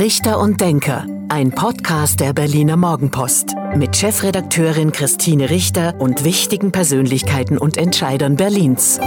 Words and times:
Richter 0.00 0.40
und 0.40 0.62
Denker, 0.62 1.06
ein 1.28 1.50
Podcast 1.50 2.20
der 2.20 2.32
Berliner 2.32 2.78
Morgenpost 2.78 3.54
mit 3.76 3.94
Chefredakteurin 3.94 4.92
Christine 4.92 5.50
Richter 5.50 5.94
und 6.00 6.24
wichtigen 6.24 6.72
Persönlichkeiten 6.72 7.58
und 7.58 7.76
Entscheidern 7.76 8.36
Berlins. 8.36 8.98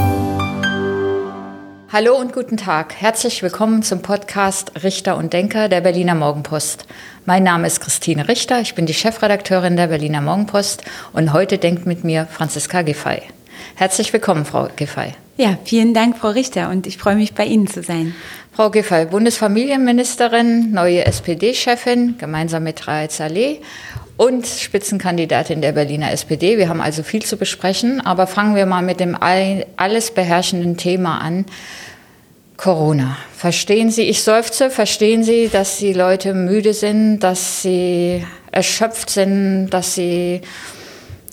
Hallo 1.91 2.15
und 2.15 2.31
guten 2.31 2.57
Tag. 2.57 2.93
Herzlich 2.93 3.41
willkommen 3.41 3.81
zum 3.81 4.03
Podcast 4.03 4.83
Richter 4.83 5.17
und 5.17 5.33
Denker 5.33 5.67
der 5.67 5.81
Berliner 5.81 6.13
Morgenpost. 6.13 6.85
Mein 7.25 7.41
Name 7.41 7.65
ist 7.65 7.81
Christine 7.81 8.27
Richter, 8.27 8.61
ich 8.61 8.75
bin 8.75 8.85
die 8.85 8.93
Chefredakteurin 8.93 9.75
der 9.75 9.87
Berliner 9.87 10.21
Morgenpost 10.21 10.83
und 11.11 11.33
heute 11.33 11.57
denkt 11.57 11.87
mit 11.87 12.03
mir 12.03 12.27
Franziska 12.27 12.83
Giffey. 12.83 13.23
Herzlich 13.73 14.13
willkommen, 14.13 14.45
Frau 14.45 14.67
Giffey. 14.75 15.15
Ja, 15.35 15.57
vielen 15.65 15.95
Dank, 15.95 16.17
Frau 16.19 16.29
Richter, 16.29 16.69
und 16.69 16.85
ich 16.85 16.99
freue 16.99 17.15
mich, 17.15 17.33
bei 17.33 17.45
Ihnen 17.45 17.65
zu 17.65 17.81
sein. 17.81 18.13
Frau 18.55 18.69
Giffey, 18.69 19.05
Bundesfamilienministerin, 19.05 20.69
neue 20.73 21.07
SPD-Chefin, 21.07 22.19
gemeinsam 22.19 22.61
mit 22.61 22.87
Raed 22.87 23.11
Saleh 23.11 23.61
und 24.15 24.45
Spitzenkandidatin 24.45 25.59
der 25.59 25.71
Berliner 25.71 26.11
SPD. 26.11 26.59
Wir 26.59 26.69
haben 26.69 26.79
also 26.79 27.01
viel 27.01 27.23
zu 27.23 27.37
besprechen, 27.37 27.99
aber 27.99 28.27
fangen 28.27 28.55
wir 28.55 28.67
mal 28.67 28.83
mit 28.83 28.99
dem 28.99 29.17
alles 29.19 30.11
beherrschenden 30.11 30.77
Thema 30.77 31.17
an. 31.17 31.47
Corona. 32.55 33.17
Verstehen 33.35 33.89
Sie, 33.89 34.03
ich 34.03 34.21
seufze, 34.21 34.69
verstehen 34.69 35.23
Sie, 35.23 35.49
dass 35.51 35.77
die 35.77 35.93
Leute 35.93 36.35
müde 36.35 36.75
sind, 36.75 37.21
dass 37.21 37.63
sie 37.63 38.23
erschöpft 38.51 39.09
sind, 39.09 39.71
dass 39.71 39.95
sie 39.95 40.41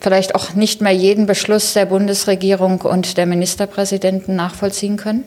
vielleicht 0.01 0.35
auch 0.35 0.55
nicht 0.55 0.81
mehr 0.81 0.93
jeden 0.93 1.27
Beschluss 1.27 1.75
der 1.75 1.85
Bundesregierung 1.85 2.81
und 2.81 3.19
der 3.19 3.27
Ministerpräsidenten 3.27 4.37
nachvollziehen 4.37 4.97
können? 4.97 5.25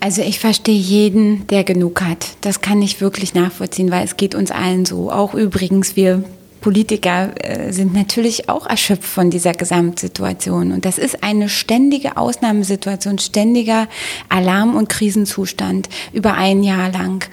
Also 0.00 0.22
ich 0.22 0.38
verstehe 0.38 0.78
jeden, 0.78 1.46
der 1.48 1.64
genug 1.64 2.02
hat. 2.02 2.36
Das 2.40 2.60
kann 2.60 2.82
ich 2.82 3.00
wirklich 3.00 3.34
nachvollziehen, 3.34 3.90
weil 3.90 4.04
es 4.04 4.16
geht 4.16 4.34
uns 4.34 4.50
allen 4.50 4.84
so. 4.84 5.10
Auch 5.10 5.34
übrigens 5.34 5.96
wir 5.96 6.22
Politiker 6.66 7.30
äh, 7.44 7.72
sind 7.72 7.94
natürlich 7.94 8.48
auch 8.48 8.66
erschöpft 8.66 9.04
von 9.04 9.30
dieser 9.30 9.52
Gesamtsituation. 9.52 10.72
Und 10.72 10.84
das 10.84 10.98
ist 10.98 11.22
eine 11.22 11.48
ständige 11.48 12.16
Ausnahmesituation, 12.16 13.20
ständiger 13.20 13.86
Alarm- 14.28 14.74
und 14.74 14.88
Krisenzustand 14.88 15.88
über 16.12 16.34
ein 16.34 16.64
Jahr 16.64 16.90
lang. 16.90 17.24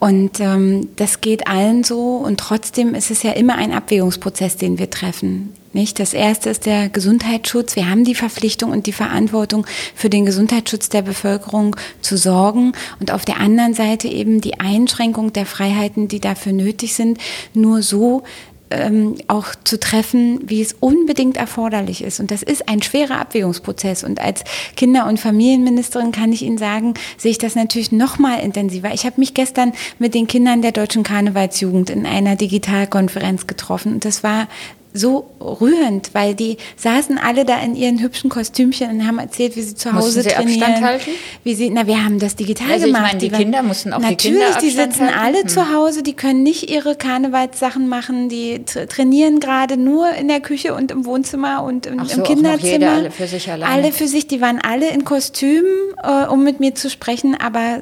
Und 0.00 0.40
ähm, 0.40 0.88
das 0.96 1.20
geht 1.20 1.46
allen 1.46 1.84
so. 1.84 2.16
Und 2.16 2.40
trotzdem 2.40 2.96
ist 2.96 3.12
es 3.12 3.22
ja 3.22 3.30
immer 3.30 3.54
ein 3.54 3.72
Abwägungsprozess, 3.72 4.56
den 4.56 4.76
wir 4.78 4.90
treffen. 4.90 5.52
Nicht? 5.72 6.00
Das 6.00 6.14
erste 6.14 6.50
ist 6.50 6.66
der 6.66 6.88
Gesundheitsschutz. 6.88 7.76
Wir 7.76 7.88
haben 7.88 8.04
die 8.04 8.16
Verpflichtung 8.16 8.72
und 8.72 8.86
die 8.86 8.92
Verantwortung 8.92 9.66
für 9.94 10.10
den 10.10 10.26
Gesundheitsschutz 10.26 10.88
der 10.88 11.02
Bevölkerung 11.02 11.76
zu 12.00 12.16
sorgen 12.16 12.72
und 12.98 13.12
auf 13.12 13.24
der 13.24 13.38
anderen 13.38 13.74
Seite 13.74 14.08
eben 14.08 14.40
die 14.40 14.58
Einschränkung 14.58 15.32
der 15.32 15.46
Freiheiten, 15.46 16.08
die 16.08 16.18
dafür 16.18 16.52
nötig 16.52 16.94
sind, 16.94 17.18
nur 17.54 17.82
so 17.82 18.24
ähm, 18.70 19.16
auch 19.26 19.48
zu 19.64 19.78
treffen, 19.78 20.40
wie 20.44 20.60
es 20.60 20.74
unbedingt 20.78 21.36
erforderlich 21.36 22.02
ist. 22.02 22.20
Und 22.20 22.30
das 22.30 22.42
ist 22.42 22.68
ein 22.68 22.82
schwerer 22.82 23.20
Abwägungsprozess. 23.20 24.04
Und 24.04 24.20
als 24.20 24.44
Kinder- 24.76 25.06
und 25.06 25.18
Familienministerin 25.18 26.12
kann 26.12 26.32
ich 26.32 26.42
Ihnen 26.42 26.58
sagen, 26.58 26.94
sehe 27.16 27.32
ich 27.32 27.38
das 27.38 27.54
natürlich 27.54 27.92
noch 27.92 28.18
mal 28.18 28.38
intensiver. 28.40 28.92
Ich 28.92 29.04
habe 29.04 29.20
mich 29.20 29.34
gestern 29.34 29.72
mit 29.98 30.14
den 30.14 30.26
Kindern 30.26 30.62
der 30.62 30.72
deutschen 30.72 31.02
Karnevalsjugend 31.02 31.90
in 31.90 32.06
einer 32.06 32.36
Digitalkonferenz 32.36 33.46
getroffen. 33.46 33.94
Und 33.94 34.04
das 34.04 34.22
war 34.22 34.48
so 34.92 35.30
rührend, 35.40 36.14
weil 36.14 36.34
die 36.34 36.56
saßen 36.76 37.18
alle 37.18 37.44
da 37.44 37.60
in 37.60 37.76
ihren 37.76 38.00
hübschen 38.00 38.28
Kostümchen 38.28 38.90
und 38.90 39.06
haben 39.06 39.18
erzählt, 39.18 39.56
wie 39.56 39.62
sie 39.62 39.74
zu 39.74 39.92
Hause 39.92 40.06
mussten 40.06 40.22
sie 40.22 40.28
trainieren. 40.30 40.62
Abstand 40.62 40.84
halten? 40.84 41.10
Wie 41.44 41.54
sie, 41.54 41.70
na, 41.70 41.86
wir 41.86 42.04
haben 42.04 42.18
das 42.18 42.36
digital 42.36 42.72
also 42.72 42.86
gemacht. 42.86 43.02
Ich 43.02 43.08
meine, 43.08 43.18
die, 43.20 43.28
die 43.28 43.36
Kinder 43.36 43.62
mussten 43.62 43.92
auch 43.92 44.00
natürlich, 44.00 44.22
die 44.22 44.28
Kinder 44.28 44.60
die 44.60 44.70
sitzen 44.70 45.02
halten? 45.02 45.18
alle 45.18 45.40
hm. 45.42 45.48
zu 45.48 45.72
Hause, 45.72 46.02
die 46.02 46.14
können 46.14 46.42
nicht 46.42 46.70
ihre 46.70 46.96
Karnevalssachen 46.96 47.88
machen, 47.88 48.28
die 48.28 48.64
tra 48.64 48.86
trainieren 48.86 49.40
gerade 49.40 49.76
nur 49.76 50.10
in 50.10 50.28
der 50.28 50.40
Küche 50.40 50.74
und 50.74 50.90
im 50.90 51.04
Wohnzimmer 51.04 51.62
und 51.62 51.86
im, 51.86 52.04
so, 52.04 52.16
im 52.16 52.22
auch 52.22 52.26
Kinderzimmer. 52.26 52.90
Alle 52.90 53.10
für 53.10 53.26
sich 53.26 53.50
alleine. 53.50 53.72
Alle 53.72 53.92
für 53.92 54.08
sich, 54.08 54.26
die 54.26 54.40
waren 54.40 54.58
alle 54.60 54.88
in 54.90 55.04
Kostümen, 55.04 55.94
äh, 56.02 56.26
um 56.26 56.42
mit 56.42 56.60
mir 56.60 56.74
zu 56.74 56.90
sprechen, 56.90 57.36
aber 57.40 57.78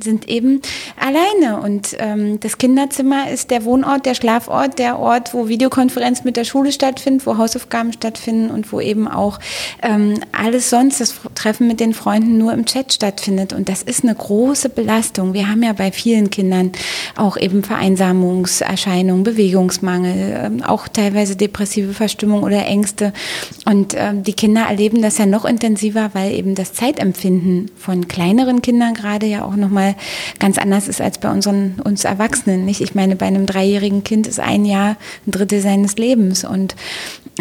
sind 0.00 0.28
eben 0.28 0.62
alleine. 0.98 1.60
Und 1.60 1.96
ähm, 1.98 2.38
das 2.40 2.58
Kinderzimmer 2.58 3.30
ist 3.30 3.50
der 3.50 3.64
Wohnort, 3.64 4.06
der 4.06 4.14
Schlafort, 4.14 4.78
der 4.78 4.98
Ort, 4.98 5.34
wo 5.34 5.48
Videokonferenz 5.48 6.24
mit 6.24 6.36
der 6.36 6.44
Schule 6.52 6.70
stattfindet, 6.70 7.24
wo 7.26 7.38
Hausaufgaben 7.38 7.94
stattfinden 7.94 8.50
und 8.50 8.72
wo 8.72 8.80
eben 8.80 9.08
auch 9.08 9.38
ähm, 9.82 10.20
alles 10.32 10.68
sonst, 10.68 11.00
das 11.00 11.14
Treffen 11.34 11.66
mit 11.66 11.80
den 11.80 11.94
Freunden 11.94 12.36
nur 12.36 12.52
im 12.52 12.66
Chat 12.66 12.92
stattfindet. 12.92 13.54
Und 13.54 13.70
das 13.70 13.82
ist 13.82 14.04
eine 14.04 14.14
große 14.14 14.68
Belastung. 14.68 15.32
Wir 15.32 15.48
haben 15.48 15.62
ja 15.62 15.72
bei 15.72 15.90
vielen 15.92 16.28
Kindern 16.28 16.72
auch 17.16 17.38
eben 17.38 17.64
Vereinsamungserscheinungen, 17.64 19.24
Bewegungsmangel, 19.24 20.42
ähm, 20.44 20.62
auch 20.62 20.88
teilweise 20.88 21.36
depressive 21.36 21.94
Verstimmung 21.94 22.42
oder 22.42 22.66
Ängste. 22.66 23.14
Und 23.64 23.94
ähm, 23.96 24.22
die 24.22 24.34
Kinder 24.34 24.66
erleben 24.68 25.00
das 25.00 25.16
ja 25.16 25.24
noch 25.24 25.46
intensiver, 25.46 26.10
weil 26.12 26.32
eben 26.32 26.54
das 26.54 26.74
Zeitempfinden 26.74 27.70
von 27.78 28.08
kleineren 28.08 28.60
Kindern 28.60 28.92
gerade 28.92 29.24
ja 29.24 29.42
auch 29.46 29.56
nochmal 29.56 29.94
ganz 30.38 30.58
anders 30.58 30.86
ist 30.86 31.00
als 31.00 31.16
bei 31.16 31.30
unseren, 31.30 31.80
uns 31.82 32.04
Erwachsenen. 32.04 32.66
Nicht? 32.66 32.82
Ich 32.82 32.94
meine, 32.94 33.16
bei 33.16 33.24
einem 33.24 33.46
dreijährigen 33.46 34.04
Kind 34.04 34.26
ist 34.26 34.38
ein 34.38 34.66
Jahr 34.66 34.96
ein 35.26 35.30
Drittel 35.30 35.62
seines 35.62 35.96
Lebens. 35.96 36.41
Und 36.44 36.74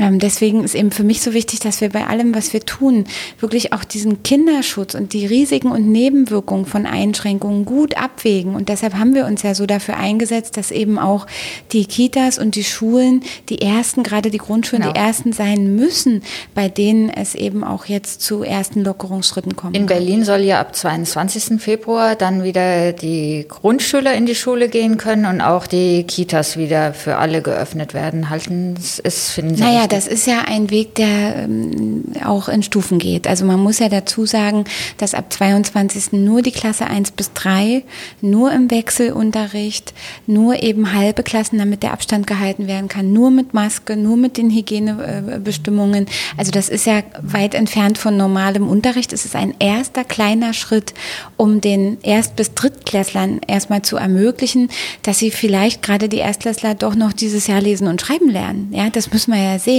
deswegen 0.09 0.63
ist 0.63 0.75
eben 0.75 0.91
für 0.91 1.03
mich 1.03 1.21
so 1.21 1.33
wichtig, 1.33 1.59
dass 1.59 1.81
wir 1.81 1.89
bei 1.89 2.07
allem, 2.07 2.33
was 2.33 2.53
wir 2.53 2.61
tun, 2.61 3.05
wirklich 3.39 3.73
auch 3.73 3.83
diesen 3.83 4.23
Kinderschutz 4.23 4.95
und 4.95 5.13
die 5.13 5.25
Risiken 5.25 5.71
und 5.71 5.91
Nebenwirkungen 5.91 6.65
von 6.65 6.85
Einschränkungen 6.85 7.65
gut 7.65 7.97
abwägen. 7.97 8.55
Und 8.55 8.69
deshalb 8.69 8.95
haben 8.95 9.13
wir 9.13 9.25
uns 9.25 9.43
ja 9.43 9.53
so 9.53 9.65
dafür 9.65 9.97
eingesetzt, 9.97 10.57
dass 10.57 10.71
eben 10.71 10.97
auch 10.97 11.27
die 11.71 11.85
Kitas 11.85 12.39
und 12.39 12.55
die 12.55 12.63
Schulen 12.63 13.23
die 13.49 13.61
ersten, 13.61 14.03
gerade 14.03 14.31
die 14.31 14.37
Grundschulen, 14.37 14.81
Genau. 14.83 14.93
die 14.93 14.99
ersten 14.99 15.33
sein 15.33 15.75
müssen, 15.75 16.23
bei 16.55 16.69
denen 16.69 17.09
es 17.09 17.35
eben 17.35 17.63
auch 17.63 17.85
jetzt 17.85 18.21
zu 18.21 18.43
ersten 18.43 18.83
Lockerungsschritten 18.83 19.55
kommt. 19.55 19.75
In 19.77 19.85
Berlin 19.85 20.23
soll 20.23 20.41
ja 20.41 20.59
ab 20.59 20.75
22. 20.75 21.61
Februar 21.61 22.15
dann 22.15 22.43
wieder 22.43 22.93
die 22.93 23.45
Grundschüler 23.47 24.13
in 24.13 24.25
die 24.25 24.35
Schule 24.35 24.69
gehen 24.69 24.97
können 24.97 25.25
und 25.25 25.41
auch 25.41 25.67
die 25.67 26.03
Kitas 26.03 26.57
wieder 26.57 26.93
für 26.93 27.17
alle 27.17 27.41
geöffnet 27.41 27.93
werden. 27.93 28.29
Halten 28.29 28.75
es, 29.03 29.29
finden 29.29 29.55
Sie 29.55 29.63
Naja? 29.63 29.87
Das 29.91 30.07
ist 30.07 30.25
ja 30.25 30.43
ein 30.45 30.69
Weg, 30.69 30.95
der 30.95 31.35
ähm, 31.43 32.03
auch 32.23 32.47
in 32.47 32.63
Stufen 32.63 32.97
geht. 32.97 33.27
Also 33.27 33.43
man 33.45 33.59
muss 33.59 33.79
ja 33.79 33.89
dazu 33.89 34.25
sagen, 34.25 34.63
dass 34.97 35.13
ab 35.13 35.31
22. 35.33 36.13
nur 36.13 36.41
die 36.41 36.51
Klasse 36.51 36.87
1 36.87 37.11
bis 37.11 37.33
3, 37.33 37.83
nur 38.21 38.53
im 38.53 38.71
Wechselunterricht, 38.71 39.93
nur 40.27 40.63
eben 40.63 40.93
halbe 40.93 41.23
Klassen, 41.23 41.59
damit 41.59 41.83
der 41.83 41.91
Abstand 41.91 42.25
gehalten 42.25 42.67
werden 42.67 42.87
kann, 42.87 43.11
nur 43.11 43.31
mit 43.31 43.53
Maske, 43.53 43.97
nur 43.97 44.15
mit 44.15 44.37
den 44.37 44.49
Hygienebestimmungen. 44.49 46.05
Also 46.37 46.51
das 46.51 46.69
ist 46.69 46.85
ja 46.85 47.03
weit 47.21 47.53
entfernt 47.53 47.97
von 47.97 48.15
normalem 48.15 48.69
Unterricht. 48.69 49.11
Es 49.11 49.25
ist 49.25 49.35
ein 49.35 49.55
erster 49.59 50.05
kleiner 50.05 50.53
Schritt, 50.53 50.93
um 51.35 51.59
den 51.59 51.97
Erst- 52.01 52.37
bis 52.37 52.53
Drittklässlern 52.53 53.41
erstmal 53.45 53.81
zu 53.81 53.97
ermöglichen, 53.97 54.69
dass 55.03 55.19
sie 55.19 55.31
vielleicht 55.31 55.81
gerade 55.81 56.07
die 56.07 56.17
Erstklässler 56.17 56.75
doch 56.75 56.95
noch 56.95 57.11
dieses 57.11 57.47
Jahr 57.47 57.61
lesen 57.61 57.87
und 57.87 57.99
schreiben 57.99 58.29
lernen. 58.29 58.71
Ja, 58.71 58.89
das 58.89 59.11
müssen 59.11 59.33
wir 59.33 59.41
ja 59.41 59.59
sehen. 59.59 59.70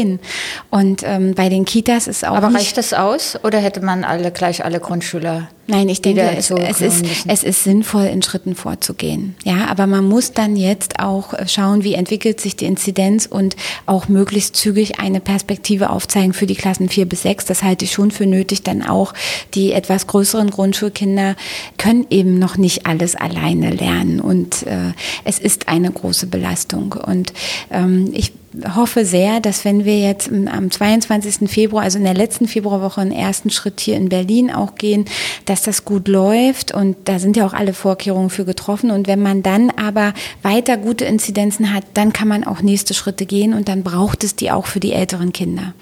Und 0.71 1.03
ähm, 1.05 1.35
bei 1.35 1.49
den 1.49 1.65
Kitas 1.65 2.07
ist 2.07 2.27
auch 2.27 2.37
Aber 2.37 2.55
reicht 2.55 2.77
das 2.77 2.93
aus 2.93 3.39
oder 3.43 3.59
hätte 3.59 3.81
man 3.81 4.05
alle 4.05 4.31
gleich 4.31 4.65
alle 4.65 4.81
Grundschüler? 4.81 5.49
Nein, 5.73 5.89
ich 5.89 6.03
denke, 6.03 6.21
es, 6.37 6.51
es, 6.51 6.81
ist, 6.83 7.05
es 7.27 7.43
ist 7.43 7.65
sinnvoll, 7.65 8.05
in 8.05 8.21
Schritten 8.21 8.55
vorzugehen. 8.55 9.35
Ja, 9.43 9.69
aber 9.69 9.87
man 9.87 10.05
muss 10.05 10.33
dann 10.33 10.55
jetzt 10.55 11.01
auch 11.01 11.33
äh, 11.33 11.49
schauen, 11.49 11.83
wie 11.83 11.95
entwickelt 11.95 12.43
sich 12.43 12.57
die 12.57 12.67
Inzidenz 12.67 13.25
und 13.25 13.57
auch 13.87 14.07
möglichst 14.07 14.55
zügig 14.55 15.01
eine 15.01 15.21
Perspektive 15.21 15.89
aufzeigen 15.89 16.35
für 16.35 16.45
die 16.45 16.57
Klassen 16.57 16.91
vier 16.91 17.07
bis 17.07 17.23
sechs. 17.23 17.47
Das 17.47 17.63
halte 17.63 17.87
ich 17.87 17.93
schon 17.93 18.11
für 18.11 18.27
nötig, 18.27 18.63
denn 18.63 18.87
auch 18.87 19.15
die 19.55 19.73
etwas 19.73 20.07
größeren 20.07 20.51
Grundschulkinder 20.51 21.37
können 21.79 22.07
eben 22.11 22.39
noch 22.39 22.59
nicht 22.59 22.85
alles 22.85 23.17
alleine 23.17 23.71
lernen 23.71 24.21
und 24.21 24.67
äh, 24.67 24.93
es 25.25 25.39
ist 25.39 25.69
eine 25.69 25.91
große 25.91 26.27
Belastung. 26.27 26.93
Und 26.93 27.33
ähm, 27.71 28.11
ich 28.13 28.33
hoffe 28.75 29.05
sehr, 29.05 29.41
dass 29.41 29.65
wenn 29.65 29.85
wir 29.85 29.99
jetzt 30.01 30.31
am 30.31 30.71
22. 30.71 31.51
Februar, 31.51 31.85
also 31.85 31.99
in 31.99 32.05
der 32.05 32.15
letzten 32.15 32.47
Februarwoche, 32.49 33.01
einen 33.01 33.13
ersten 33.13 33.51
Schritt 33.51 33.81
hier 33.81 33.97
in 33.97 34.09
Berlin 34.09 34.51
auch 34.51 34.75
gehen, 34.75 35.07
dass 35.47 35.62
das 35.63 35.85
gut 35.85 36.09
läuft 36.09 36.73
und 36.73 36.97
da 37.05 37.19
sind 37.19 37.37
ja 37.37 37.47
auch 37.47 37.53
alle 37.53 37.75
Vorkehrungen 37.75 38.31
für 38.31 38.45
getroffen. 38.45 38.91
Und 38.91 39.07
wenn 39.07 39.23
man 39.23 39.43
dann 39.43 39.71
aber 39.71 40.15
weiter 40.43 40.77
gute 40.77 41.05
Inzidenzen 41.05 41.73
hat, 41.73 41.85
dann 41.95 42.13
kann 42.13 42.29
man 42.29 42.45
auch 42.45 42.63
nächste 42.63 42.95
Schritte 42.95 43.27
gehen 43.27 43.55
und 43.55 43.69
dann 43.69 43.83
braucht 43.83 44.25
es 44.25 44.37
die 44.37 44.51
auch 44.51 44.67
für 44.67 44.81
die 44.81 44.93
älteren 44.93 45.33
Kinder. 45.33 45.75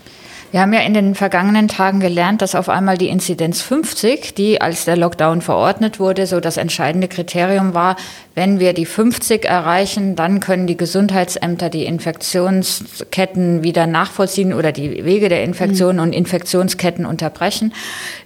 Wir 0.52 0.62
haben 0.62 0.72
ja 0.72 0.80
in 0.80 0.94
den 0.94 1.14
vergangenen 1.14 1.68
Tagen 1.68 2.00
gelernt, 2.00 2.42
dass 2.42 2.56
auf 2.56 2.68
einmal 2.68 2.98
die 2.98 3.08
Inzidenz 3.08 3.62
50, 3.62 4.34
die 4.34 4.60
als 4.60 4.84
der 4.84 4.96
Lockdown 4.96 5.42
verordnet 5.42 6.00
wurde, 6.00 6.26
so 6.26 6.40
das 6.40 6.56
entscheidende 6.56 7.06
Kriterium 7.06 7.72
war, 7.72 7.94
wenn 8.34 8.58
wir 8.58 8.72
die 8.72 8.84
50 8.84 9.44
erreichen, 9.44 10.16
dann 10.16 10.40
können 10.40 10.66
die 10.66 10.76
Gesundheitsämter 10.76 11.70
die 11.70 11.84
Infektionsketten 11.84 13.62
wieder 13.62 13.86
nachvollziehen 13.86 14.52
oder 14.52 14.72
die 14.72 15.04
Wege 15.04 15.28
der 15.28 15.44
Infektion 15.44 15.96
mhm. 15.96 16.02
und 16.02 16.12
Infektionsketten 16.12 17.06
unterbrechen. 17.06 17.72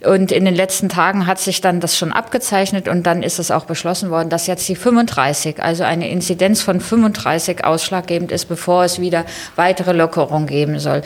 Und 0.03 0.33
in 0.33 0.47
den 0.47 0.55
letzten 0.55 0.89
Tagen 0.89 1.27
hat 1.27 1.41
sich 1.41 1.61
dann 1.61 1.81
das 1.81 1.99
schon 1.99 2.13
abgezeichnet 2.13 2.89
und 2.89 3.03
dann 3.03 3.23
ist 3.23 3.39
es 3.39 3.51
auch 3.51 3.67
beschlossen 3.67 4.09
worden, 4.09 4.31
dass 4.31 4.47
jetzt 4.47 4.67
die 4.67 4.77
35, 4.77 5.63
also 5.63 5.85
eine 5.85 6.09
Inzidenz 6.09 6.63
von 6.63 6.81
35 6.81 7.65
ausschlaggebend 7.65 8.33
ist, 8.33 8.47
bevor 8.47 8.85
es 8.85 8.99
wieder 8.99 9.27
weitere 9.57 9.93
Lockerungen 9.93 10.47
geben 10.47 10.79
soll. 10.79 11.03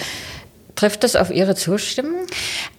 Trifft 0.78 1.02
das 1.02 1.16
auf 1.16 1.32
Ihre 1.32 1.56
Zustimmung? 1.56 2.20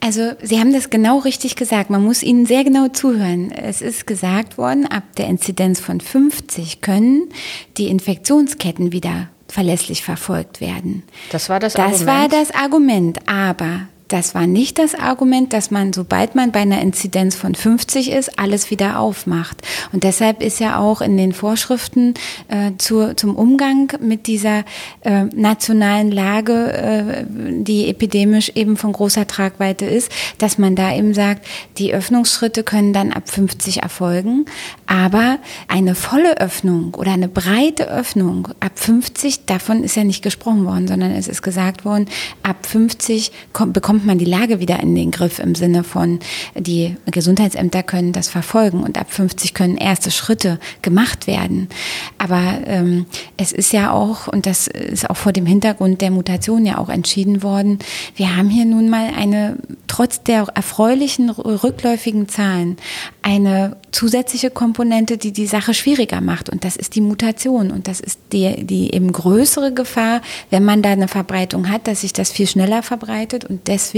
Also 0.00 0.32
Sie 0.40 0.58
haben 0.58 0.72
das 0.72 0.88
genau 0.88 1.18
richtig 1.18 1.54
gesagt. 1.54 1.90
Man 1.90 2.02
muss 2.02 2.22
Ihnen 2.22 2.46
sehr 2.46 2.64
genau 2.64 2.88
zuhören. 2.88 3.52
Es 3.52 3.82
ist 3.82 4.06
gesagt 4.06 4.56
worden, 4.56 4.86
ab 4.86 5.02
der 5.18 5.26
Inzidenz 5.26 5.80
von 5.80 6.00
50 6.00 6.80
können 6.80 7.28
die 7.76 7.88
Infektionsketten 7.88 8.92
wieder 8.92 9.28
verlässlich 9.48 10.02
verfolgt 10.02 10.62
werden. 10.62 11.02
Das 11.30 11.50
war 11.50 11.60
das, 11.60 11.74
das 11.74 11.82
Argument. 11.82 12.00
Das 12.00 12.06
war 12.06 12.28
das 12.28 12.54
Argument. 12.54 13.18
Aber 13.28 13.80
das 14.12 14.34
war 14.34 14.46
nicht 14.46 14.78
das 14.78 14.94
Argument, 14.94 15.52
dass 15.52 15.70
man, 15.70 15.92
sobald 15.92 16.34
man 16.34 16.50
bei 16.50 16.60
einer 16.60 16.80
Inzidenz 16.80 17.36
von 17.36 17.54
50 17.54 18.10
ist, 18.10 18.38
alles 18.38 18.70
wieder 18.70 18.98
aufmacht. 18.98 19.62
Und 19.92 20.02
deshalb 20.02 20.42
ist 20.42 20.58
ja 20.58 20.78
auch 20.78 21.00
in 21.00 21.16
den 21.16 21.32
Vorschriften 21.32 22.14
äh, 22.48 22.72
zu, 22.76 23.14
zum 23.14 23.36
Umgang 23.36 23.92
mit 24.00 24.26
dieser 24.26 24.64
äh, 25.02 25.24
nationalen 25.34 26.10
Lage, 26.10 26.72
äh, 26.72 27.24
die 27.28 27.88
epidemisch 27.88 28.50
eben 28.56 28.76
von 28.76 28.92
großer 28.92 29.26
Tragweite 29.28 29.86
ist, 29.86 30.10
dass 30.38 30.58
man 30.58 30.74
da 30.74 30.92
eben 30.92 31.14
sagt, 31.14 31.46
die 31.78 31.94
Öffnungsschritte 31.94 32.64
können 32.64 32.92
dann 32.92 33.12
ab 33.12 33.28
50 33.28 33.82
erfolgen, 33.82 34.44
aber 34.86 35.38
eine 35.68 35.94
volle 35.94 36.38
Öffnung 36.38 36.94
oder 36.94 37.12
eine 37.12 37.28
breite 37.28 37.88
Öffnung 37.88 38.48
ab 38.58 38.72
50, 38.74 39.46
davon 39.46 39.84
ist 39.84 39.94
ja 39.94 40.02
nicht 40.02 40.22
gesprochen 40.22 40.64
worden, 40.64 40.88
sondern 40.88 41.12
es 41.12 41.28
ist 41.28 41.42
gesagt 41.42 41.84
worden, 41.84 42.06
ab 42.42 42.66
50 42.66 43.30
kommt, 43.52 43.72
bekommt 43.72 43.99
bekommt 44.00 44.06
man 44.06 44.18
die 44.18 44.24
Lage 44.24 44.60
wieder 44.60 44.80
in 44.80 44.94
den 44.94 45.10
Griff 45.10 45.38
im 45.40 45.54
Sinne 45.54 45.84
von, 45.84 46.20
die 46.54 46.96
Gesundheitsämter 47.10 47.82
können 47.82 48.12
das 48.12 48.28
verfolgen 48.28 48.82
und 48.82 48.96
ab 48.98 49.12
50 49.12 49.52
können 49.52 49.76
erste 49.76 50.10
Schritte 50.10 50.58
gemacht 50.80 51.26
werden. 51.26 51.68
Aber 52.16 52.60
ähm, 52.64 53.04
es 53.36 53.52
ist 53.52 53.74
ja 53.74 53.92
auch, 53.92 54.26
und 54.26 54.46
das 54.46 54.68
ist 54.68 55.10
auch 55.10 55.18
vor 55.18 55.32
dem 55.32 55.44
Hintergrund 55.44 56.00
der 56.00 56.10
Mutation 56.10 56.64
ja 56.64 56.78
auch 56.78 56.88
entschieden 56.88 57.42
worden, 57.42 57.78
wir 58.16 58.36
haben 58.36 58.48
hier 58.48 58.64
nun 58.64 58.88
mal 58.88 59.10
eine, 59.14 59.56
trotz 59.86 60.22
der 60.22 60.46
erfreulichen 60.54 61.28
rückläufigen 61.28 62.26
Zahlen, 62.26 62.78
eine 63.22 63.76
zusätzliche 63.92 64.50
Komponente, 64.50 65.18
die 65.18 65.32
die 65.32 65.46
Sache 65.46 65.74
schwieriger 65.74 66.20
macht. 66.20 66.48
Und 66.48 66.64
das 66.64 66.76
ist 66.76 66.94
die 66.94 67.00
Mutation. 67.00 67.70
Und 67.70 67.88
das 67.88 68.00
ist 68.00 68.18
die, 68.32 68.64
die 68.64 68.94
eben 68.94 69.12
größere 69.12 69.72
Gefahr, 69.72 70.22
wenn 70.50 70.64
man 70.64 70.82
da 70.82 70.90
eine 70.90 71.08
Verbreitung 71.08 71.68
hat, 71.68 71.86
dass 71.86 72.00
sich 72.00 72.12
das 72.12 72.30
viel 72.30 72.46
schneller 72.46 72.82
verbreitet. 72.82 73.44
Und 73.44 73.68
deswegen 73.68 73.89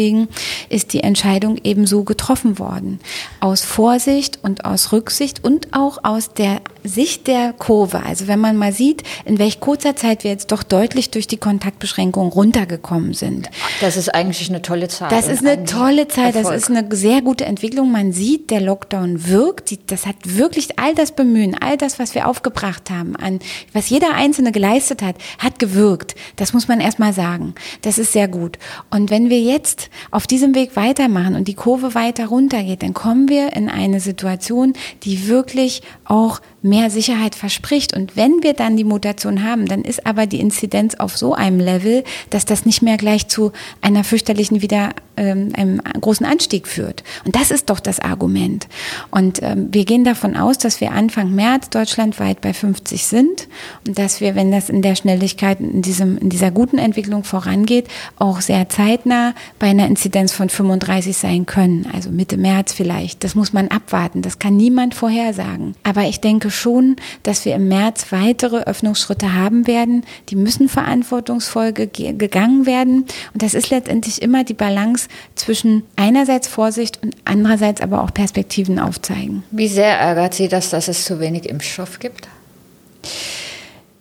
ist 0.69 0.93
die 0.93 1.03
Entscheidung 1.03 1.59
eben 1.65 1.87
so 1.87 2.05
getroffen 2.05 2.59
worden. 2.59 3.01
Aus 3.41 3.63
Vorsicht 3.63 4.39
und 4.43 4.65
aus 4.65 4.93
Rücksicht 4.93 5.45
und 5.45 5.69
auch 5.73 6.05
aus 6.05 6.33
der 6.33 6.61
Sicht 6.85 7.27
der 7.27 7.53
Kurve. 7.53 8.03
Also 8.05 8.29
wenn 8.29 8.41
man 8.41 8.57
mal 8.57 8.73
sieht, 8.73 9.03
in 9.25 9.39
welch 9.39 9.61
kurzer 9.61 9.97
Zeit 9.97 10.25
wir 10.25 10.31
jetzt 10.31 10.53
doch 10.53 10.63
deutlich 10.63 11.11
durch 11.11 11.27
die 11.27 11.37
Kontaktbeschränkungen 11.37 12.33
runtergekommen 12.33 13.15
sind. 13.15 13.51
Das 13.81 13.97
ist 13.97 14.15
eigentlich 14.15 14.49
eine 14.49 14.63
tolle 14.63 14.89
Zahl. 14.89 15.09
Das 15.11 15.29
ist 15.29 15.45
eine 15.45 15.65
tolle 15.65 16.09
Zahl. 16.09 16.33
Das 16.33 16.51
ist 16.51 16.71
eine 16.71 16.87
sehr 16.95 17.23
gute 17.23 17.45
Entwicklung. 17.45 17.93
Man 17.93 18.13
sieht, 18.13 18.51
der 18.51 18.61
Lockdown 18.61 19.29
wirkt. 19.29 19.91
Das 19.91 20.07
hat 20.07 20.17
wirklich 20.25 20.79
all 20.79 20.95
das 20.95 21.13
Bemühen, 21.13 21.57
all 21.61 21.77
das, 21.77 21.99
was 21.99 22.15
wir 22.15 22.29
aufgebracht 22.29 22.91
haben, 22.91 23.17
an 23.17 23.39
was 23.73 23.91
jeder 23.91 24.15
Einzelne 24.15 24.53
geleistet 24.53 25.03
hat, 25.03 25.17
hat 25.39 25.59
gewirkt. 25.59 26.15
Das 26.37 26.53
muss 26.53 26.69
man 26.69 26.81
erstmal 26.81 27.13
sagen. 27.13 27.55
Das 27.83 27.99
ist 27.99 28.13
sehr 28.13 28.29
gut. 28.29 28.59
Und 28.91 29.11
wenn 29.11 29.31
wir 29.31 29.41
jetzt 29.41 29.91
auf 30.11 30.27
diesem 30.27 30.55
Weg 30.55 30.77
weitermachen 30.77 31.35
und 31.35 31.49
die 31.49 31.55
Kurve 31.55 31.95
weiter 31.95 32.27
runtergeht, 32.27 32.83
dann 32.83 32.95
kommen 32.95 33.29
wir 33.29 33.55
in 33.55 33.69
eine 33.69 34.01
Situation, 34.01 34.75
die 35.05 35.29
wirklich 35.29 35.83
auch 36.05 36.41
mehr 36.63 36.91
Sicherheit 36.91 37.35
verspricht. 37.35 37.95
Und 37.95 38.17
wenn 38.17 38.43
wir 38.43 38.55
dann 38.55 38.77
die 38.77 38.85
Mutation 38.85 39.45
haben, 39.45 39.67
dann 39.67 39.83
ist 39.83 40.07
aber 40.07 40.27
die 40.27 40.41
Inzidenz 40.41 40.95
auf 40.95 41.17
so 41.17 41.35
einem 41.35 41.61
Level, 41.61 42.05
dass 42.31 42.45
das 42.45 42.65
nicht 42.65 42.83
mehr 42.83 42.97
gleich 42.97 43.29
zu 43.29 43.53
einer 43.81 44.05
fürchterlichen 44.05 44.63
wieder 44.63 44.91
ähm, 45.17 45.51
einem 45.55 45.81
großen 46.01 46.25
Anstieg 46.25 46.67
führt. 46.67 47.03
Und 47.25 47.37
das 47.37 47.51
ist 47.51 47.69
doch 47.69 47.81
das 47.81 48.01
Argument. 48.01 48.69
Und 49.11 49.43
ähm, 49.43 49.69
wir 49.73 49.85
gehen 49.85 50.05
davon 50.05 50.37
aus, 50.37 50.59
dass 50.59 50.81
wir 50.81 50.93
Anfang 50.93 51.35
März 51.35 51.71
deutschlandweit 51.71 52.41
bei 52.41 52.55
50 52.55 53.07
sind 53.07 53.49
und 53.87 53.99
dass 53.99 54.21
wir, 54.21 54.35
wenn 54.35 54.51
das 54.51 54.71
in 54.71 54.83
der 54.83 54.95
Schnelligkeit 54.95 55.61
in 55.61 55.83
diesem 55.83 56.19
in 56.19 56.31
dieser 56.31 56.51
guten 56.51 56.79
Entwicklung 56.79 57.25
vorangeht, 57.25 57.89
auch 58.17 58.41
sehr 58.41 58.69
zeitnah 58.69 59.35
bei 59.59 59.69
einer 59.69 59.87
Inzidenz 59.87 60.33
von 60.33 60.49
35 60.49 61.17
sein 61.17 61.47
können. 61.47 61.89
Also 61.93 62.11
Mitte 62.11 62.37
März 62.37 62.73
vielleicht. 62.73 63.25
Das 63.25 63.35
muss 63.35 63.53
man 63.53 63.69
abwarten. 63.69 64.23
Das 64.23 64.39
kann 64.39 64.57
niemand 64.57 64.95
vorhersagen. 64.95 65.75
Aber 65.83 66.03
ich 66.03 66.21
denke 66.21 66.51
schon, 66.53 66.97
dass 67.25 67.45
wir 67.45 67.55
im 67.57 67.69
März 67.69 68.07
weitere 68.11 68.59
Öffnungsschritte 68.59 69.35
haben 69.35 69.67
werden. 69.67 70.05
Die 70.29 70.37
müssen 70.37 70.69
verantwortungsvoll 70.69 71.73
gegangen 71.73 72.67
werden. 72.67 73.07
Und 73.33 73.43
das 73.43 73.55
ist 73.55 73.71
letztendlich 73.71 74.23
immer 74.23 74.45
die 74.45 74.55
Balance 74.55 75.09
zwischen 75.35 75.83
einerseits 75.97 76.47
Vorsicht 76.47 77.03
und 77.03 77.17
andererseits 77.25 77.81
aber 77.81 78.03
auch 78.03 78.15
Perspektiven 78.15 78.79
aufzeigen. 78.79 79.43
Wie 79.51 79.69
sehr 79.69 79.99
ärgert 79.99 80.35
Sie 80.35 80.49
das, 80.49 80.71
dass 80.71 80.89
es 80.89 81.05
zu 81.05 81.19
wenig 81.19 81.49
Impfstoff 81.49 81.99
gibt? 81.99 82.29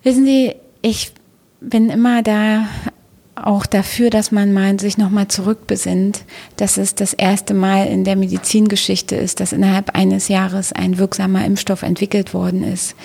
Wissen 0.04 0.26
Sie, 0.26 0.54
ich 0.82 1.12
bin 1.60 1.90
immer 1.90 2.24
da 2.24 2.68
auch 3.46 3.66
dafür, 3.66 4.10
dass 4.10 4.32
man 4.32 4.54
mal 4.54 4.80
sich 4.80 4.98
nochmal 4.98 5.28
zurückbesinnt, 5.28 6.24
dass 6.58 6.78
es 6.78 6.96
das 6.96 7.14
erste 7.14 7.54
Mal 7.54 7.88
in 7.88 8.04
der 8.04 8.16
Medizingeschichte 8.16 9.16
ist, 9.16 9.40
dass 9.40 9.52
innerhalb 9.52 9.96
eines 9.96 10.28
Jahres 10.28 10.72
ein 10.74 10.98
wirksamer 10.98 11.46
Impfstoff 11.46 11.82
entwickelt 11.82 12.34
worden 12.34 12.64
ist. 12.64 12.96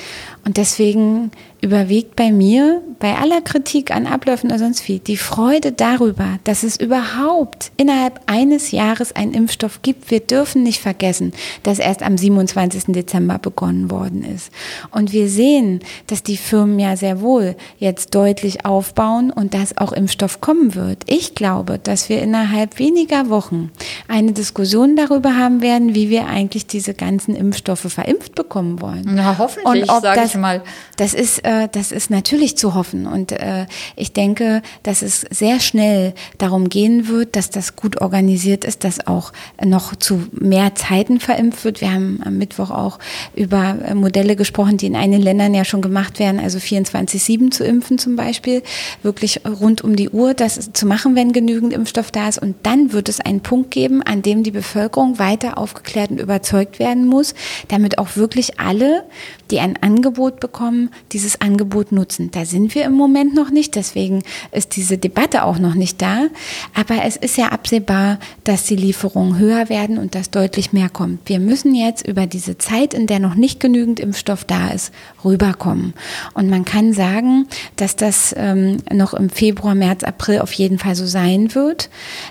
Und 0.47 0.59
deswegen 0.59 1.33
überwiegt 1.61 2.15
bei 2.15 2.31
mir, 2.31 2.81
bei 3.01 3.17
aller 3.17 3.41
Kritik 3.41 3.91
an 3.91 4.07
Abläufen 4.07 4.51
oder 4.51 4.61
sonst 4.61 4.87
wie, 4.87 5.01
die 5.01 5.17
Freude 5.17 5.73
darüber, 5.73 6.39
dass 6.45 6.63
es 6.63 6.79
überhaupt 6.79 7.73
innerhalb 7.77 8.21
eines 8.27 8.71
Jahres 8.71 9.15
einen 9.17 9.35
Impfstoff 9.35 9.83
gibt. 9.83 10.11
Wir 10.11 10.21
dürfen 10.21 10.63
nicht 10.63 10.81
vergessen, 10.81 11.33
dass 11.65 11.81
erst 11.81 12.05
am 12.05 12.17
27. 12.17 12.85
Dezember 12.95 13.39
begonnen 13.39 13.91
worden 13.91 14.23
ist. 14.23 14.53
Und 14.93 15.13
wir 15.13 15.29
sehen, 15.29 15.81
dass 16.07 16.23
die 16.23 16.37
Firmen 16.37 16.79
ja 16.79 16.97
sehr 16.97 17.21
wohl 17.21 17.57
jetzt 17.79 18.15
deutlich 18.15 18.65
aufbauen 18.65 19.33
und 19.33 19.53
dass 19.53 19.77
auch 19.79 19.93
Impfstoff 19.93 20.41
kommen 20.41 20.77
wird. 20.77 21.03
Ich 21.07 21.35
glaube, 21.35 21.81
dass 21.83 22.09
wir 22.09 22.23
innerhalb 22.23 22.79
weniger 22.79 23.29
Wochen 23.29 23.73
eine 24.07 24.33
Diskussion 24.33 24.95
darüber 24.95 25.37
haben 25.37 25.61
werden, 25.61 25.97
wie 25.97 26.11
wir 26.11 26.29
eigentlich 26.29 26.67
diese 26.67 26.95
ganzen 26.95 27.35
Impfstoffe 27.35 27.93
verimpft 27.93 28.37
bekommen 28.37 28.81
wollen. 28.81 29.03
Na, 29.07 29.37
hoffentlich, 29.39 29.83
und 29.83 29.91
ob 29.91 30.03
das 30.03 30.36
mal. 30.37 30.63
Das 30.97 31.15
ist, 31.15 31.45
äh, 31.45 31.69
das 31.71 31.93
ist 31.93 32.11
natürlich 32.11 32.57
zu 32.57 32.75
hoffen. 32.75 33.07
Und 33.07 33.33
äh, 33.33 33.67
ich 33.97 34.13
denke, 34.13 34.63
dass 34.83 35.03
es 35.03 35.23
sehr 35.31 35.61
schnell 35.61 36.15
darum 36.39 36.69
gehen 36.69 37.09
wird, 37.09 37.37
dass 37.37 37.51
das 37.51 37.77
gut 37.77 38.01
organisiert 38.01 38.65
ist, 38.65 38.85
dass 38.85 39.07
auch 39.07 39.33
noch 39.65 39.97
zu 39.97 40.27
mehr 40.33 40.75
Zeiten 40.75 41.21
verimpft 41.21 41.65
wird. 41.65 41.81
Wir 41.81 41.93
haben 41.93 42.21
am 42.25 42.39
Mittwoch 42.39 42.71
auch 42.71 42.99
über 43.35 43.77
äh, 43.85 43.95
Modelle 43.95 44.37
gesprochen, 44.37 44.77
die 44.77 44.87
in 44.87 44.97
einigen 44.97 45.23
Ländern 45.23 45.55
ja 45.55 45.65
schon 45.65 45.83
gemacht 45.83 46.19
werden, 46.19 46.41
also 46.41 46.59
24-7 46.59 47.51
zu 47.51 47.65
impfen 47.65 47.99
zum 47.99 48.17
Beispiel, 48.17 48.63
wirklich 49.03 49.41
rund 49.47 49.83
um 49.83 49.97
die 49.97 50.11
Uhr 50.11 50.35
das 50.35 50.73
zu 50.73 50.87
machen, 50.87 51.15
wenn 51.15 51.33
genügend 51.33 51.73
Impfstoff 51.73 52.11
da 52.11 52.29
ist. 52.29 52.39
Und 52.39 52.57
dann 52.63 52.93
wird 52.93 53.09
es 53.09 53.21
einen 53.21 53.41
Punkt 53.41 53.71
geben, 53.71 54.03
an 54.03 54.23
dem 54.23 54.43
die 54.43 54.51
Bevölkerung 54.51 55.19
weiter 55.19 55.59
aufgeklärt 55.59 56.11
und 56.11 56.21
überzeugt 56.21 56.79
werden 56.79 57.07
muss, 57.07 57.35
damit 57.69 57.99
auch 57.99 58.17
wirklich 58.17 58.59
alle, 58.59 59.05
die 59.51 59.61
ein 59.61 59.81
Angebot 59.81 60.26
Angebot 60.27 60.41
bekommen, 60.41 60.91
dieses 61.13 61.41
Angebot 61.41 61.93
nutzen. 61.93 62.31
Da 62.33 62.45
sind 62.45 62.75
wir 62.75 62.85
im 62.85 62.95
Moment 62.95 63.35
noch 63.35 63.51
nicht, 63.51 63.77
deswegen 63.77 64.25
ist 64.51 64.75
diese 64.75 64.99
Debatte 64.99 65.45
auch 65.45 65.59
noch 65.59 65.75
nicht 65.75 66.03
da. 66.03 66.27
Aber 66.75 67.05
es 67.05 67.17
ist 67.17 67.37
ja 67.37 67.49
absehbar, 67.49 68.19
dass 68.43 68.65
die 68.65 68.75
Lieferungen 68.75 69.39
höher 69.39 69.69
werden 69.69 69.99
und 69.99 70.17
dass 70.17 70.31
deutlich 70.31 70.73
mehr 70.73 70.89
kommt. 70.89 71.29
Wir 71.29 71.39
müssen 71.39 71.75
jetzt 71.77 72.07
über 72.07 72.27
diese 72.27 72.59
Zeit, 72.59 72.93
in 72.93 73.07
der 73.07 73.21
noch 73.21 73.37
nicht 73.37 73.61
genügend 73.61 74.01
Impfstoff 74.01 74.45
da 74.45 74.71
ist, 74.71 74.93
rüberkommen. 75.25 75.95
Und 76.35 76.51
man 76.51 76.65
kann 76.65 76.93
sagen, 76.93 77.47
dass 77.77 77.95
das 77.95 78.35
ähm, 78.37 78.79
noch 78.93 79.15
im 79.15 79.31
Februar, 79.31 79.77
März, 79.77 80.03
April 80.03 80.41
auf 80.41 80.53
jeden 80.53 80.79
Fall 80.79 80.97
so 80.97 81.07
sein 81.07 81.55
wird. 81.55 81.89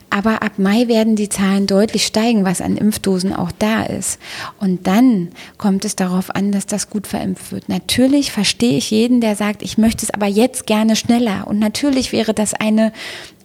Aber 0.09 0.43
ab 0.43 0.53
Mai 0.57 0.87
werden 0.89 1.15
die 1.15 1.29
Zahlen 1.29 1.65
deutlich 1.65 2.05
steigen, 2.05 2.43
was 2.43 2.59
an 2.59 2.75
Impfdosen 2.75 3.33
auch 3.33 3.51
da 3.57 3.83
ist. 3.83 4.19
Und 4.59 4.85
dann 4.87 5.29
kommt 5.57 5.85
es 5.85 5.95
darauf 5.95 6.35
an, 6.35 6.51
dass 6.51 6.65
das 6.65 6.89
gut 6.89 7.07
verimpft 7.07 7.51
wird. 7.51 7.69
Natürlich 7.75 8.31
verstehe 8.31 8.77
ich 8.77 8.89
jeden, 8.89 9.19
der 9.19 9.35
sagt, 9.35 9.61
ich 9.61 9.77
möchte 9.77 10.05
es 10.05 10.13
aber 10.13 10.27
jetzt 10.27 10.65
gerne 10.65 10.95
schneller. 10.95 11.45
Und 11.45 11.59
natürlich 11.59 12.13
wäre 12.13 12.33
das 12.33 12.53
eine 12.53 12.93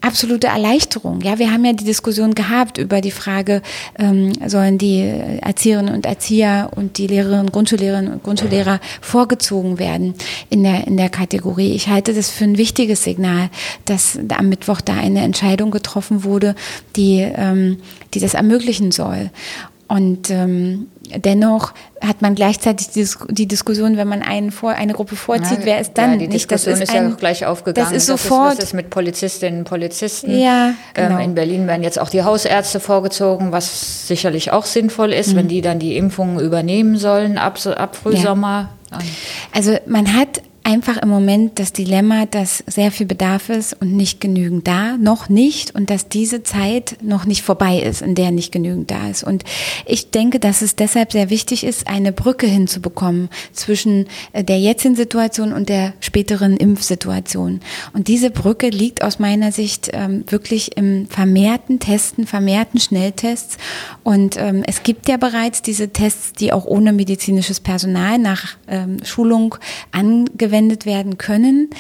absolute 0.01 0.47
Erleichterung. 0.47 1.21
Ja, 1.23 1.41
wir 1.41 1.53
haben 1.53 1.65
ja 1.65 1.73
die 1.73 1.85
Diskussion 1.85 2.35
gehabt 2.35 2.79
über 2.79 3.01
die 3.01 3.11
Frage, 3.11 3.61
ähm, 3.99 4.33
sollen 4.47 4.79
die 4.79 5.01
Erzieherinnen 5.01 5.93
und 5.93 6.07
Erzieher 6.07 6.71
und 6.77 6.97
die 6.99 7.09
Lehrerinnen, 7.09 7.51
Grundschullehrerinnen 7.51 8.13
und 8.13 8.23
Grundschullehrer 8.23 8.79
vorgezogen 9.01 9.81
werden 9.81 10.15
in 10.49 10.63
der, 10.63 10.87
in 10.87 10.97
der 10.97 11.11
Kategorie. 11.11 11.73
Ich 11.73 11.89
halte 11.89 12.15
das 12.15 12.31
für 12.31 12.45
ein 12.45 12.57
wichtiges 12.57 13.03
Signal, 13.03 13.51
dass 13.85 14.17
am 14.29 14.49
Mittwoch 14.49 14.81
da 14.81 14.95
eine 14.95 15.23
Entscheidung 15.23 15.73
getroffen 15.73 16.23
wurde, 16.23 16.55
die, 16.95 17.21
ähm, 17.21 17.79
die 18.15 18.21
das 18.21 18.35
ermöglichen 18.35 18.93
soll. 18.93 19.31
Und 19.91 20.31
ähm, 20.31 20.87
dennoch 21.17 21.73
hat 22.01 22.23
man 22.23 22.37
gleichzeitig 22.37 22.91
die, 22.91 23.05
die, 23.31 23.49
Diskussion, 23.49 23.97
wenn 23.97 24.07
man 24.07 24.23
einen 24.23 24.53
vor, 24.53 24.71
eine 24.71 24.93
Gruppe 24.93 25.17
vorzieht, 25.17 25.59
ja, 25.59 25.65
wer 25.65 25.81
ist 25.81 25.99
dann? 25.99 26.13
Ja, 26.13 26.17
die 26.17 26.29
nicht, 26.29 26.35
Diskussion 26.35 26.75
das 26.75 26.83
ist, 26.83 26.91
ist 26.91 26.97
ein, 26.97 27.11
ja 27.11 27.17
gleich 27.17 27.45
aufgegangen. 27.45 27.93
Das 27.93 27.97
ist 27.97 28.07
sofort. 28.07 28.51
Das 28.51 28.53
ist, 28.53 28.59
was 28.59 28.65
ist 28.67 28.75
mit 28.75 28.91
Polizistinnen 28.91 29.59
und 29.59 29.65
Polizisten? 29.65 30.39
Ja, 30.39 30.69
ähm, 30.69 30.75
genau. 30.95 31.15
Ähm, 31.17 31.25
in 31.25 31.35
Berlin 31.35 31.67
werden 31.67 31.83
jetzt 31.83 31.99
auch 31.99 32.09
die 32.09 32.23
Hausärzte 32.23 32.79
vorgezogen, 32.79 33.51
was 33.51 34.07
sicherlich 34.07 34.53
auch 34.53 34.65
sinnvoll 34.65 35.13
ist, 35.13 35.33
mhm. 35.33 35.39
wenn 35.39 35.49
die 35.49 35.61
dann 35.61 35.81
die 35.81 35.97
Impfungen 35.97 36.39
übernehmen 36.39 36.97
sollen 36.97 37.37
ab, 37.37 37.59
ab 37.67 37.97
Frühsommer. 37.97 38.69
Ja. 38.93 38.99
Also 39.53 39.77
man 39.87 40.15
hat 40.15 40.41
einfach 40.63 40.99
im 40.99 41.09
Moment 41.09 41.59
das 41.59 41.73
Dilemma, 41.73 42.27
dass 42.27 42.63
sehr 42.67 42.91
viel 42.91 43.07
Bedarf 43.07 43.49
ist 43.49 43.81
und 43.81 43.93
nicht 43.93 44.21
genügend 44.21 44.67
da, 44.67 44.97
noch 44.97 45.29
nicht 45.29 45.75
und 45.75 45.91
dass 45.91 46.09
diese 46.09 46.43
Zeit 46.43 46.97
noch 47.03 47.25
nicht 47.25 47.43
vorbei 47.43 47.81
ist, 47.81 48.03
in 48.03 48.15
der 48.15 48.31
nicht 48.31 48.53
genügend 48.53 48.91
da 48.91 49.09
ist. 49.09 49.25
Und 49.25 49.45
ich 49.87 50.11
denke, 50.11 50.39
dass 50.39 50.63
es 50.63 50.77
deshalb 50.77 51.13
sehr 51.13 51.31
wichtig 51.31 51.65
ist, 51.65 51.89
eine 51.89 52.13
Brücke 52.13 52.47
hinzubekommen 52.47 53.31
zwischen 53.53 54.07
äh, 54.33 54.45
der 54.45 54.59
jetzigen 54.59 54.97
Situation 54.97 55.53
und 55.53 55.69
der 55.69 55.95
späteren 56.01 56.57
Impfsituation. 56.57 57.61
Und 57.93 58.09
diese 58.09 58.31
Brücke 58.31 58.69
liegt 58.69 59.03
aus 59.03 59.19
meiner 59.19 59.53
Sicht 59.53 59.91
ähm, 59.93 60.25
wirklich 60.29 60.77
im 60.77 61.07
vermehrten 61.07 61.81
Testen, 61.81 62.27
vermehrten 62.27 62.81
Schnelltests. 62.81 63.57
Und 64.05 64.37
ähm, 64.37 64.63
es 64.67 64.83
gibt 64.83 65.09
ja 65.09 65.17
bereits 65.17 65.63
diese 65.63 65.89
Tests, 65.89 66.33
die 66.35 66.53
auch 66.53 66.67
ohne 66.67 66.93
medizinisches 66.93 67.61
Personal 67.61 68.19
nach 68.19 68.57
ähm, 68.69 68.99
Schulung 69.05 69.57
angewendet 69.93 70.50
verwendet 70.51 70.85
werden 70.87 71.17
können 71.17 71.71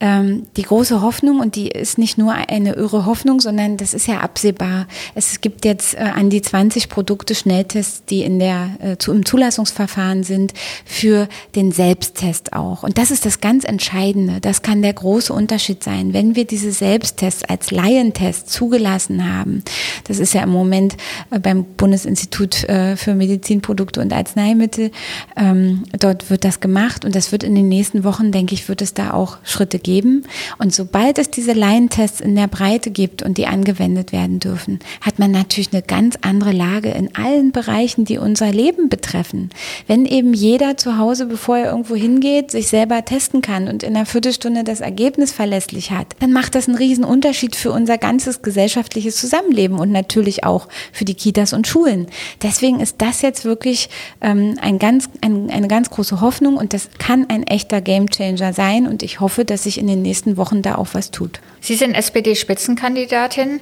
ähm, 0.00 0.46
die 0.56 0.62
große 0.62 1.00
Hoffnung, 1.00 1.40
und 1.40 1.56
die 1.56 1.68
ist 1.68 1.98
nicht 1.98 2.18
nur 2.18 2.32
eine 2.32 2.74
irre 2.74 3.06
Hoffnung, 3.06 3.40
sondern 3.40 3.76
das 3.76 3.94
ist 3.94 4.06
ja 4.06 4.20
absehbar. 4.20 4.86
Es 5.14 5.40
gibt 5.40 5.64
jetzt 5.64 5.94
äh, 5.94 5.98
an 5.98 6.30
die 6.30 6.42
20 6.42 6.88
Produkte 6.88 7.34
Schnelltests, 7.34 8.04
die 8.04 8.22
in 8.22 8.38
der, 8.38 8.70
äh, 8.80 8.96
zu, 8.98 9.12
im 9.12 9.24
Zulassungsverfahren 9.24 10.24
sind, 10.24 10.52
für 10.84 11.28
den 11.54 11.72
Selbsttest 11.72 12.52
auch. 12.52 12.82
Und 12.82 12.98
das 12.98 13.10
ist 13.10 13.24
das 13.24 13.40
ganz 13.40 13.64
Entscheidende. 13.64 14.40
Das 14.40 14.62
kann 14.62 14.82
der 14.82 14.92
große 14.92 15.32
Unterschied 15.32 15.84
sein. 15.84 16.12
Wenn 16.12 16.34
wir 16.34 16.44
diese 16.44 16.72
Selbsttests 16.72 17.44
als 17.44 17.70
Laientest 17.70 18.50
zugelassen 18.50 19.32
haben, 19.32 19.62
das 20.04 20.18
ist 20.18 20.34
ja 20.34 20.42
im 20.42 20.50
Moment 20.50 20.96
äh, 21.30 21.38
beim 21.38 21.64
Bundesinstitut 21.64 22.64
äh, 22.64 22.96
für 22.96 23.14
Medizinprodukte 23.14 24.00
und 24.00 24.12
Arzneimittel, 24.12 24.90
ähm, 25.36 25.84
dort 25.98 26.30
wird 26.30 26.44
das 26.44 26.60
gemacht 26.60 27.04
und 27.04 27.14
das 27.14 27.30
wird 27.32 27.44
in 27.44 27.54
den 27.54 27.68
nächsten 27.68 28.04
Wochen, 28.04 28.32
denke 28.32 28.54
ich, 28.54 28.68
wird 28.68 28.82
es 28.82 28.94
da 28.94 29.12
auch 29.12 29.38
Schritte 29.44 29.78
geben. 29.84 30.24
Und 30.58 30.74
sobald 30.74 31.18
es 31.18 31.30
diese 31.30 31.52
Laientests 31.52 32.20
in 32.20 32.34
der 32.34 32.48
Breite 32.48 32.90
gibt 32.90 33.22
und 33.22 33.38
die 33.38 33.46
angewendet 33.46 34.10
werden 34.10 34.40
dürfen, 34.40 34.80
hat 35.00 35.20
man 35.20 35.30
natürlich 35.30 35.72
eine 35.72 35.82
ganz 35.82 36.18
andere 36.22 36.50
Lage 36.50 36.90
in 36.90 37.14
allen 37.14 37.52
Bereichen, 37.52 38.04
die 38.04 38.18
unser 38.18 38.50
Leben 38.50 38.88
betreffen. 38.88 39.50
Wenn 39.86 40.06
eben 40.06 40.34
jeder 40.34 40.76
zu 40.76 40.98
Hause, 40.98 41.26
bevor 41.26 41.58
er 41.58 41.70
irgendwo 41.70 41.94
hingeht, 41.94 42.50
sich 42.50 42.66
selber 42.66 43.04
testen 43.04 43.42
kann 43.42 43.68
und 43.68 43.84
in 43.84 43.94
einer 43.94 44.06
Viertelstunde 44.06 44.64
das 44.64 44.80
Ergebnis 44.80 45.32
verlässlich 45.32 45.92
hat, 45.92 46.08
dann 46.20 46.32
macht 46.32 46.54
das 46.54 46.66
einen 46.66 46.78
riesen 46.78 47.04
Unterschied 47.04 47.54
für 47.54 47.70
unser 47.70 47.98
ganzes 47.98 48.42
gesellschaftliches 48.42 49.16
Zusammenleben 49.16 49.78
und 49.78 49.92
natürlich 49.92 50.44
auch 50.44 50.68
für 50.92 51.04
die 51.04 51.14
Kitas 51.14 51.52
und 51.52 51.66
Schulen. 51.66 52.06
Deswegen 52.42 52.80
ist 52.80 52.96
das 52.98 53.22
jetzt 53.22 53.44
wirklich 53.44 53.90
ähm, 54.20 54.56
ein 54.60 54.78
ganz, 54.78 55.08
ein, 55.20 55.50
eine 55.50 55.68
ganz 55.68 55.90
große 55.90 56.20
Hoffnung 56.20 56.56
und 56.56 56.72
das 56.72 56.88
kann 56.98 57.26
ein 57.28 57.42
echter 57.44 57.80
Gamechanger 57.80 58.52
sein 58.52 58.86
und 58.86 59.02
ich 59.02 59.20
hoffe, 59.20 59.44
dass 59.44 59.64
sich 59.64 59.73
sich 59.74 59.80
in 59.80 59.86
den 59.86 60.02
nächsten 60.02 60.36
Wochen 60.36 60.62
da 60.62 60.76
auch 60.76 60.88
was 60.92 61.10
tut. 61.10 61.40
Sie 61.60 61.74
sind 61.74 61.94
SPD-Spitzenkandidatin. 61.94 63.60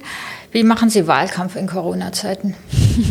Wie 0.51 0.63
machen 0.63 0.89
Sie 0.89 1.07
Wahlkampf 1.07 1.55
in 1.55 1.67
Corona-Zeiten? 1.67 2.53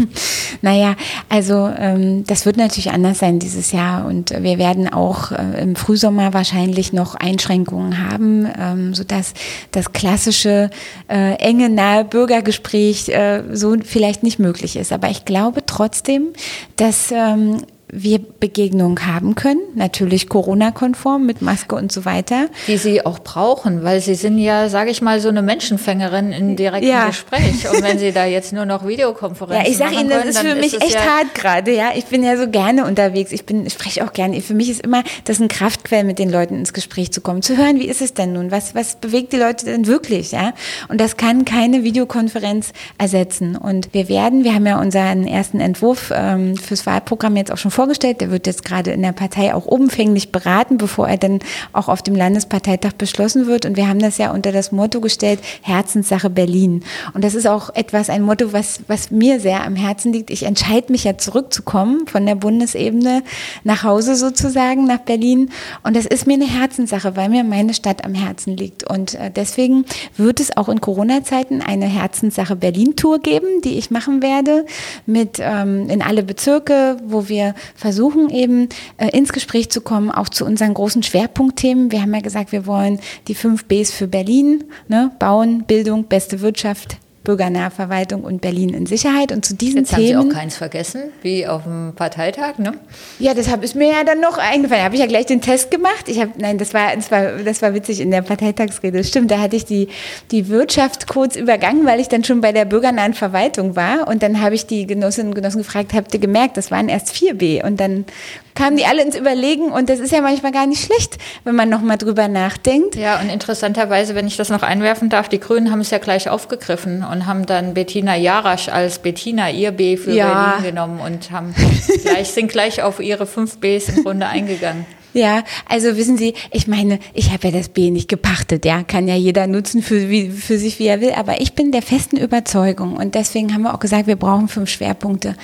naja, 0.63 0.95
also 1.29 1.69
ähm, 1.77 2.25
das 2.25 2.47
wird 2.47 2.57
natürlich 2.57 2.91
anders 2.91 3.19
sein 3.19 3.39
dieses 3.39 3.73
Jahr 3.73 4.07
und 4.07 4.31
wir 4.31 4.59
werden 4.59 4.93
auch 4.93 5.33
äh, 5.33 5.63
im 5.63 5.75
Frühsommer 5.75 6.35
wahrscheinlich 6.35 6.93
noch 6.93 7.15
Einschränkungen 7.15 8.09
haben, 8.09 8.47
ähm, 8.57 8.95
sodass 8.95 9.35
das 9.73 9.93
klassische 9.93 10.71
äh, 11.09 11.35
enge, 11.37 11.69
nahe 11.69 12.05
Bürgergespräch 12.05 13.09
äh, 13.09 13.43
so 13.53 13.75
vielleicht 13.83 14.23
nicht 14.23 14.39
möglich 14.39 14.77
ist. 14.77 14.93
Aber 14.93 15.09
ich 15.09 15.25
glaube 15.25 15.67
trotzdem, 15.67 16.29
dass 16.77 17.11
ähm, 17.11 17.65
wir 17.95 18.21
Begegnungen 18.21 19.07
haben 19.07 19.35
können, 19.35 19.61
natürlich 19.75 20.27
Corona-konform 20.27 21.27
mit 21.27 21.43
Maske 21.43 21.77
und 21.77 21.93
so 21.93 22.07
weiter. 22.07 22.47
Die 22.67 22.79
Sie 22.79 23.05
auch 23.05 23.19
brauchen, 23.19 23.85
weil 23.85 24.01
Sie 24.01 24.15
sind 24.15 24.39
ja, 24.39 24.71
sage 24.71 24.91
ich 24.91 25.03
mal, 25.03 25.21
so 25.21 25.29
eine 25.29 25.43
Menschenfängerin 25.43 26.33
in 26.33 26.57
direktem 26.57 26.91
ja. 26.91 27.09
Gespräch. 27.09 27.69
Und 27.71 27.83
wenn 27.83 27.99
Sie 27.99 28.13
da 28.13 28.25
jetzt 28.25 28.55
nur 28.55 28.65
noch 28.65 28.87
Videokonferenzen 28.89 29.63
Ja, 29.63 29.71
ich 29.71 29.77
sage 29.77 29.97
Ihnen, 29.97 30.09
das 30.09 30.25
ist 30.25 30.39
für 30.39 30.55
mich 30.55 30.81
echt 30.81 30.95
ja 30.95 31.01
hart 31.01 31.35
gerade. 31.35 31.75
Ja, 31.75 31.91
ich 31.95 32.07
bin 32.07 32.25
ja 32.25 32.39
so 32.39 32.49
gerne 32.49 32.87
unterwegs. 32.87 33.31
Ich 33.31 33.45
bin, 33.45 33.67
ich 33.67 33.75
spreche 33.75 34.03
auch 34.07 34.15
gerne. 34.15 34.41
Für 34.41 34.55
mich 34.55 34.71
ist 34.71 34.81
immer 34.81 35.05
das 35.25 35.39
ein 35.39 35.49
Kraftquell, 35.49 36.05
mit 36.05 36.19
den 36.19 36.31
Leuten 36.31 36.57
ins 36.57 36.73
Gespräch 36.73 37.13
zu 37.13 37.21
kommen, 37.21 37.43
zu 37.43 37.59
hören, 37.59 37.79
wie 37.79 37.89
ist 37.89 38.01
es 38.01 38.15
denn 38.15 38.33
nun? 38.33 38.51
Was, 38.51 38.75
was 38.75 38.97
bewegt 38.97 39.35
die 39.35 39.39
Leute 39.39 39.67
denn 39.67 39.87
wirklich? 39.87 40.33
Ja, 40.33 40.55
und 40.89 40.99
das 40.99 41.19
kann 41.19 41.45
keine 41.45 41.85
Videokonferenz 41.85 42.73
ersetzen. 42.97 43.55
Und 43.55 43.93
wir 43.93 44.09
werden, 44.09 44.45
wir 44.45 44.55
haben 44.55 44.65
ja 44.65 44.81
unseren 44.81 45.27
ersten 45.27 45.61
Entwurf 45.61 46.11
ähm, 46.15 46.57
fürs 46.57 46.87
Wahlprogramm 46.87 47.37
jetzt 47.37 47.53
auch 47.53 47.59
schon 47.59 47.71
vorgestellt. 47.83 48.21
Der 48.21 48.31
wird 48.31 48.47
jetzt 48.47 48.65
gerade 48.65 48.93
in 48.93 49.03
der 49.03 49.11
Partei 49.11 49.53
auch 49.53 49.67
umfänglich 49.67 50.31
beraten, 50.31 50.79
bevor 50.79 51.09
er 51.09 51.17
dann 51.17 51.41
auch 51.73 51.89
auf 51.89 52.01
dem 52.01 52.15
Landesparteitag 52.15 52.93
beschlossen 52.93 53.49
wird. 53.49 53.67
Und 53.67 53.77
wir 53.77 53.89
haben 53.89 53.99
das 53.99 54.19
ja 54.19 54.31
unter 54.31 54.53
das 54.53 54.71
Motto 54.71 55.01
gestellt, 55.01 55.41
Herzenssache 55.63 56.31
Berlin. 56.31 56.85
Und 57.13 57.25
das 57.25 57.35
ist 57.35 57.49
auch 57.49 57.75
etwas, 57.75 58.09
ein 58.09 58.23
Motto, 58.23 58.53
was, 58.53 58.83
was 58.87 59.11
mir 59.11 59.41
sehr 59.41 59.67
am 59.67 59.75
Herzen 59.75 60.13
liegt. 60.13 60.31
Ich 60.31 60.45
entscheide 60.45 60.93
mich 60.93 61.03
ja 61.03 61.19
zurückzukommen 61.19 62.07
von 62.07 62.25
der 62.25 62.37
Bundesebene 62.37 63.25
nach 63.65 63.83
Hause 63.83 64.15
sozusagen, 64.15 64.87
nach 64.87 65.01
Berlin. 65.01 65.51
Und 65.83 65.97
das 65.97 66.07
ist 66.07 66.29
mir 66.29 66.35
eine 66.35 66.47
Herzenssache, 66.47 67.17
weil 67.17 67.31
mir 67.31 67.43
meine 67.43 67.75
Stadt 67.75 68.05
am 68.05 68.15
Herzen 68.15 68.57
liegt. 68.57 68.89
Und 68.89 69.15
äh, 69.15 69.33
deswegen 69.35 69.87
wird 70.17 70.39
es 70.39 70.57
auch 70.57 70.69
in 70.69 70.81
Corona-Zeiten 70.81 71.63
eine 71.63 71.87
Herzenssache 71.87 72.55
Berlin-Tour 72.55 73.19
geben, 73.19 73.61
die 73.65 73.77
ich 73.77 73.91
machen 73.91 74.23
werde, 74.23 74.67
mit 75.05 75.41
ähm, 75.41 75.91
in 75.91 76.01
alle 76.01 76.23
Bezirke, 76.23 76.97
wo 77.05 77.29
wir 77.29 77.57
versuchen 77.75 78.31
eben 78.31 78.69
äh, 78.97 79.17
ins 79.17 79.33
Gespräch 79.33 79.71
zu 79.71 79.81
kommen, 79.81 80.11
auch 80.11 80.29
zu 80.29 80.45
unseren 80.45 80.75
großen 80.75 81.03
Schwerpunktthemen. 81.03 81.93
Wir 81.93 82.03
haben 82.03 82.15
ja 82.15 82.21
gesagt, 82.21 82.53
wir 82.53 82.67
wollen 82.67 83.01
die 83.29 83.35
fünf 83.35 83.65
Bs 83.67 83.93
für 83.93 84.07
Berlin, 84.07 84.65
ne? 84.89 85.11
Bauen, 85.19 85.65
Bildung, 85.65 86.05
beste 86.05 86.41
Wirtschaft, 86.41 86.99
Bürgernahverwaltung 87.25 88.25
und 88.25 88.41
Berlin 88.41 88.71
in 88.71 88.87
Sicherheit. 88.87 89.33
Und 89.33 89.45
zu 89.45 89.55
diesen 89.55 89.79
Jetzt 89.79 89.95
Themen. 89.95 90.17
haben 90.17 90.31
Sie 90.31 90.35
auch 90.35 90.35
keins 90.35 90.57
vergessen, 90.57 91.05
wie 91.23 91.47
auf 91.47 91.63
dem 91.65 91.93
Parteitag, 91.95 92.59
ne? 92.59 92.73
Ja, 93.19 93.35
das 93.35 93.47
ist 93.47 93.75
mir 93.77 93.91
ja 93.91 94.05
dann 94.05 94.21
noch 94.21 94.39
eingefallen. 94.39 94.81
Da 94.81 94.85
habe 94.85 94.95
ich 94.95 95.01
ja 95.01 95.07
gleich 95.07 95.27
den 95.27 95.41
Test 95.41 95.71
gemacht. 95.71 96.09
Ich 96.09 96.21
habe, 96.21 96.33
nein, 96.39 96.59
das 96.59 96.75
war, 96.75 96.95
das 96.97 97.11
war, 97.11 97.39
das 97.45 97.63
war 97.63 97.75
witzig 97.75 98.01
in 98.01 98.11
der 98.11 98.23
Parteitagsrede. 98.23 99.05
Stimmt, 99.05 99.31
da 99.31 99.39
hatte 99.39 99.57
ich 99.57 99.65
die, 99.65 99.89
die 100.31 100.49
Wirtschaft 100.49 101.07
kurz 101.07 101.37
übergangen, 101.37 101.87
weil 101.87 102.01
ich 102.01 102.09
dann 102.09 102.25
schon 102.25 102.41
bei 102.41 102.53
der 102.53 102.65
bürgernahen 102.65 103.15
Verwaltung 103.15 103.77
war. 103.77 104.09
Und 104.09 104.23
dann 104.23 104.41
habe 104.41 104.55
ich 104.55 104.67
die 104.67 104.87
Genossinnen 104.87 105.29
und 105.31 105.35
Genossen 105.35 105.59
gefragt, 105.59 105.95
habt 105.95 106.13
ihr 106.15 106.21
gemerkt, 106.21 106.57
das 106.57 106.71
waren 106.71 106.89
erst 106.89 107.15
4b. 107.15 107.65
Und 107.65 107.79
dann 107.79 108.05
kamen 108.55 108.77
die 108.77 108.85
alle 108.85 109.03
ins 109.03 109.17
Überlegen 109.17 109.73
und 109.73 109.89
das 109.89 110.01
ist 110.01 110.13
ja 110.13 110.21
manchmal 110.21 110.53
gar 110.53 110.67
nicht 110.67 110.85
schlecht, 110.85 111.19
wenn 111.45 111.55
man 111.55 111.69
nochmal 111.69 111.99
drüber 111.99 112.29
nachdenkt. 112.29 112.97
Ja, 112.97 113.21
und 113.21 113.29
interessanterweise, 113.29 114.15
wenn 114.15 114.27
ich 114.27 114.37
das 114.37 114.49
noch 114.49 114.63
einwerfen 114.63 115.09
darf, 115.09 115.29
die 115.29 115.41
Grünen 115.41 115.71
haben 115.71 115.81
es 115.81 115.91
ja 115.91 115.99
gleich 115.99 116.29
aufgegriffen 116.29 117.05
und 117.05 117.27
haben 117.27 117.47
dann 117.47 117.75
Bettina 117.75 118.17
Jarasch 118.17 118.69
als 118.69 118.99
Bettina 118.99 119.51
ihr 119.51 119.73
B 119.73 119.97
für 119.97 120.13
ja. 120.13 120.57
Berlin 120.57 120.65
genommen 120.65 121.01
und 121.01 121.31
haben 121.31 121.55
gleich, 122.03 122.29
sind 122.31 122.51
gleich 122.51 122.83
auf 122.83 123.01
ihre 123.01 123.27
fünf 123.27 123.59
Bs 123.59 123.89
im 123.91 124.05
Grunde 124.05 124.27
eingegangen. 124.27 124.87
Ja, 125.15 125.45
also 125.69 125.97
wissen 125.97 126.17
Sie, 126.17 126.35
ich 126.51 126.67
meine, 126.67 126.99
ich 127.13 127.33
habe 127.33 127.49
ja 127.49 127.59
das 127.59 127.69
B 127.69 127.91
nicht 127.91 128.09
gepachtet, 128.09 128.65
ja, 128.65 128.83
kann 128.83 129.09
ja 129.09 129.15
jeder 129.15 129.47
nutzen 129.47 129.83
für, 129.83 130.09
wie, 130.09 130.31
für 130.31 130.57
sich, 130.59 130.79
wie 130.79 130.87
er 130.87 131.01
will, 131.01 131.13
aber 131.13 131.41
ich 131.41 131.53
bin 131.53 131.71
der 131.71 131.83
festen 131.83 132.17
Überzeugung 132.17 132.97
und 132.97 133.15
deswegen 133.15 133.53
haben 133.53 133.63
wir 133.63 133.75
auch 133.75 133.81
gesagt, 133.81 134.07
wir 134.07 134.17
brauchen 134.17 134.49
fünf 134.49 134.71
Schwerpunkte. 134.71 135.37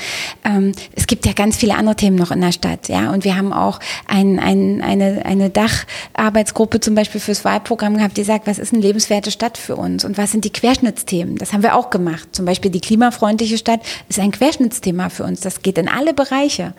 Ähm, 0.44 0.72
es 0.94 1.06
gibt 1.06 1.26
ja 1.26 1.32
ganz 1.32 1.56
viele 1.56 1.74
andere 1.74 1.96
Themen 1.96 2.16
noch 2.16 2.30
in 2.30 2.40
der 2.40 2.52
Stadt, 2.52 2.88
ja, 2.88 3.10
und 3.12 3.24
wir 3.24 3.36
haben 3.36 3.52
auch 3.52 3.78
ein, 4.06 4.38
ein, 4.38 4.80
eine, 4.80 5.26
eine 5.26 5.50
Dacharbeitsgruppe 5.50 6.80
zum 6.80 6.94
Beispiel 6.94 7.20
fürs 7.20 7.44
Wahlprogramm 7.44 7.96
gehabt, 7.96 8.16
die 8.16 8.24
sagt, 8.24 8.46
was 8.46 8.58
ist 8.58 8.72
eine 8.72 8.80
lebenswerte 8.80 9.30
Stadt 9.30 9.58
für 9.58 9.76
uns 9.76 10.04
und 10.04 10.16
was 10.16 10.32
sind 10.32 10.44
die 10.44 10.52
Querschnittsthemen? 10.52 11.36
Das 11.36 11.52
haben 11.52 11.62
wir 11.62 11.76
auch 11.76 11.90
gemacht. 11.90 12.28
Zum 12.32 12.46
Beispiel 12.46 12.70
die 12.70 12.80
klimafreundliche 12.80 13.58
Stadt 13.58 13.80
ist 14.08 14.18
ein 14.18 14.30
Querschnittsthema 14.30 15.10
für 15.10 15.24
uns. 15.24 15.40
Das 15.40 15.62
geht 15.62 15.76
in 15.76 15.88
alle 15.88 16.14
Bereiche. 16.14 16.72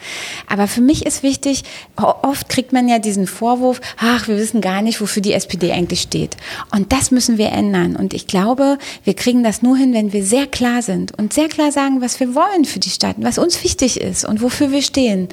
Aber 0.48 0.67
für 0.67 0.81
mich 0.81 1.05
ist 1.05 1.22
wichtig, 1.24 1.63
oft 1.96 2.50
kriegt 2.50 2.74
man 2.74 2.78
man 2.79 2.88
ja 2.88 3.00
diesen 3.00 3.27
Vorwurf, 3.27 3.81
ach, 3.98 4.27
wir 4.27 4.38
wissen 4.38 4.62
gar 4.62 4.81
nicht, 4.81 5.01
wofür 5.01 5.21
die 5.21 5.33
SPD 5.33 5.74
eigentlich 5.74 6.01
steht. 6.01 6.38
Und 6.74 6.93
das 6.93 7.12
müssen 7.12 7.38
wir 7.38 7.51
ändern. 7.51 7.98
Und 7.98 8.13
ich 8.13 8.25
glaube, 8.25 8.77
wir 9.03 9.15
kriegen 9.15 9.43
das 9.43 9.62
nur 9.62 9.75
hin, 9.75 9.93
wenn 9.93 10.13
wir 10.13 10.24
sehr 10.24 10.48
klar 10.48 10.81
sind 10.81 11.17
und 11.17 11.33
sehr 11.33 11.50
klar 11.50 11.74
sagen, 11.74 12.01
was 12.01 12.19
wir 12.21 12.36
wollen 12.36 12.63
für 12.63 12.79
die 12.79 12.89
Stadt, 12.89 13.17
was 13.19 13.38
uns 13.38 13.63
wichtig 13.63 14.00
ist 14.00 14.24
und 14.24 14.41
wofür 14.41 14.71
wir 14.71 14.81
stehen. 14.81 15.27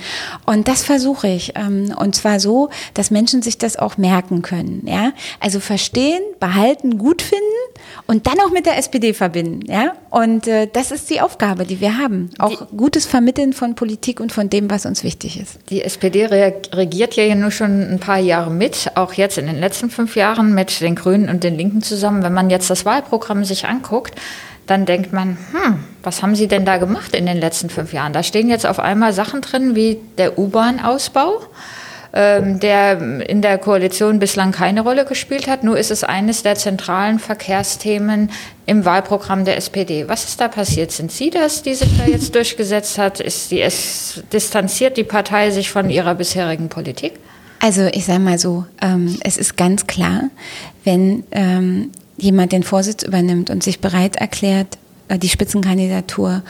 Und 0.44 0.66
das 0.66 0.82
versuche 0.82 1.28
ich. 1.28 1.52
Ähm, 1.54 1.94
und 1.96 2.16
zwar 2.16 2.40
so, 2.40 2.68
dass 2.94 3.12
Menschen 3.12 3.42
sich 3.42 3.58
das 3.58 3.76
auch 3.76 3.96
merken 3.96 4.42
können. 4.42 4.82
Ja? 4.86 5.12
Also 5.38 5.60
verstehen, 5.60 6.22
behalten, 6.40 6.98
gut 6.98 7.22
finden 7.22 7.44
und 8.08 8.26
dann 8.26 8.40
auch 8.40 8.50
mit 8.50 8.66
der 8.66 8.76
SPD 8.76 9.14
verbinden. 9.14 9.70
Ja? 9.70 9.92
Und 10.10 10.48
äh, 10.48 10.66
das 10.72 10.90
ist 10.90 11.10
die 11.10 11.20
Aufgabe, 11.20 11.64
die 11.64 11.80
wir 11.80 11.96
haben. 11.96 12.30
Auch 12.38 12.66
die, 12.66 12.76
gutes 12.76 13.06
Vermitteln 13.06 13.52
von 13.52 13.76
Politik 13.76 14.18
und 14.18 14.32
von 14.32 14.50
dem, 14.50 14.68
was 14.68 14.84
uns 14.84 15.04
wichtig 15.04 15.38
ist. 15.40 15.58
Die 15.70 15.82
SPD 15.82 16.26
regiert 16.26 17.14
ja 17.14 17.35
nur 17.40 17.50
schon 17.50 17.82
ein 17.82 18.00
paar 18.00 18.18
Jahre 18.18 18.50
mit, 18.50 18.90
auch 18.94 19.12
jetzt 19.12 19.38
in 19.38 19.46
den 19.46 19.58
letzten 19.58 19.90
fünf 19.90 20.16
Jahren 20.16 20.54
mit 20.54 20.80
den 20.80 20.94
Grünen 20.94 21.28
und 21.28 21.44
den 21.44 21.56
Linken 21.56 21.82
zusammen. 21.82 22.22
Wenn 22.22 22.32
man 22.32 22.50
jetzt 22.50 22.70
das 22.70 22.84
Wahlprogramm 22.84 23.44
sich 23.44 23.66
anguckt, 23.66 24.14
dann 24.66 24.84
denkt 24.84 25.12
man, 25.12 25.38
hm, 25.52 25.78
was 26.02 26.22
haben 26.22 26.34
Sie 26.34 26.48
denn 26.48 26.64
da 26.64 26.76
gemacht 26.76 27.14
in 27.14 27.26
den 27.26 27.38
letzten 27.38 27.70
fünf 27.70 27.92
Jahren? 27.92 28.12
Da 28.12 28.22
stehen 28.22 28.48
jetzt 28.48 28.66
auf 28.66 28.80
einmal 28.80 29.12
Sachen 29.12 29.40
drin 29.40 29.74
wie 29.76 29.98
der 30.18 30.38
U-Bahn-Ausbau 30.38 31.40
ähm, 32.16 32.60
der 32.60 32.98
in 33.28 33.42
der 33.42 33.58
Koalition 33.58 34.18
bislang 34.18 34.50
keine 34.50 34.80
Rolle 34.80 35.04
gespielt 35.04 35.48
hat. 35.48 35.62
Nur 35.62 35.76
ist 35.76 35.90
es 35.90 36.02
eines 36.02 36.42
der 36.42 36.54
zentralen 36.54 37.18
Verkehrsthemen 37.18 38.30
im 38.64 38.86
Wahlprogramm 38.86 39.44
der 39.44 39.58
SPD. 39.58 40.08
Was 40.08 40.24
ist 40.24 40.40
da 40.40 40.48
passiert? 40.48 40.92
Sind 40.92 41.12
Sie 41.12 41.28
das, 41.28 41.62
die 41.62 41.74
sich 41.74 41.90
da 41.98 42.06
jetzt 42.06 42.34
durchgesetzt 42.34 42.96
hat? 42.96 43.20
Ist 43.20 43.50
die, 43.50 43.60
es 43.60 44.22
distanziert 44.32 44.96
die 44.96 45.04
Partei 45.04 45.50
sich 45.50 45.70
von 45.70 45.90
ihrer 45.90 46.14
bisherigen 46.14 46.70
Politik? 46.70 47.12
Also 47.60 47.86
ich 47.86 48.04
sage 48.04 48.20
mal 48.20 48.38
so, 48.38 48.64
ähm, 48.80 49.16
es 49.20 49.36
ist 49.36 49.56
ganz 49.56 49.86
klar, 49.86 50.24
wenn 50.84 51.24
ähm, 51.32 51.90
jemand 52.16 52.52
den 52.52 52.62
Vorsitz 52.62 53.02
übernimmt 53.02 53.50
und 53.50 53.62
sich 53.62 53.80
bereit 53.80 54.16
erklärt, 54.16 54.78
äh, 55.08 55.18
die 55.18 55.28
Spitzenkandidatur 55.28 56.42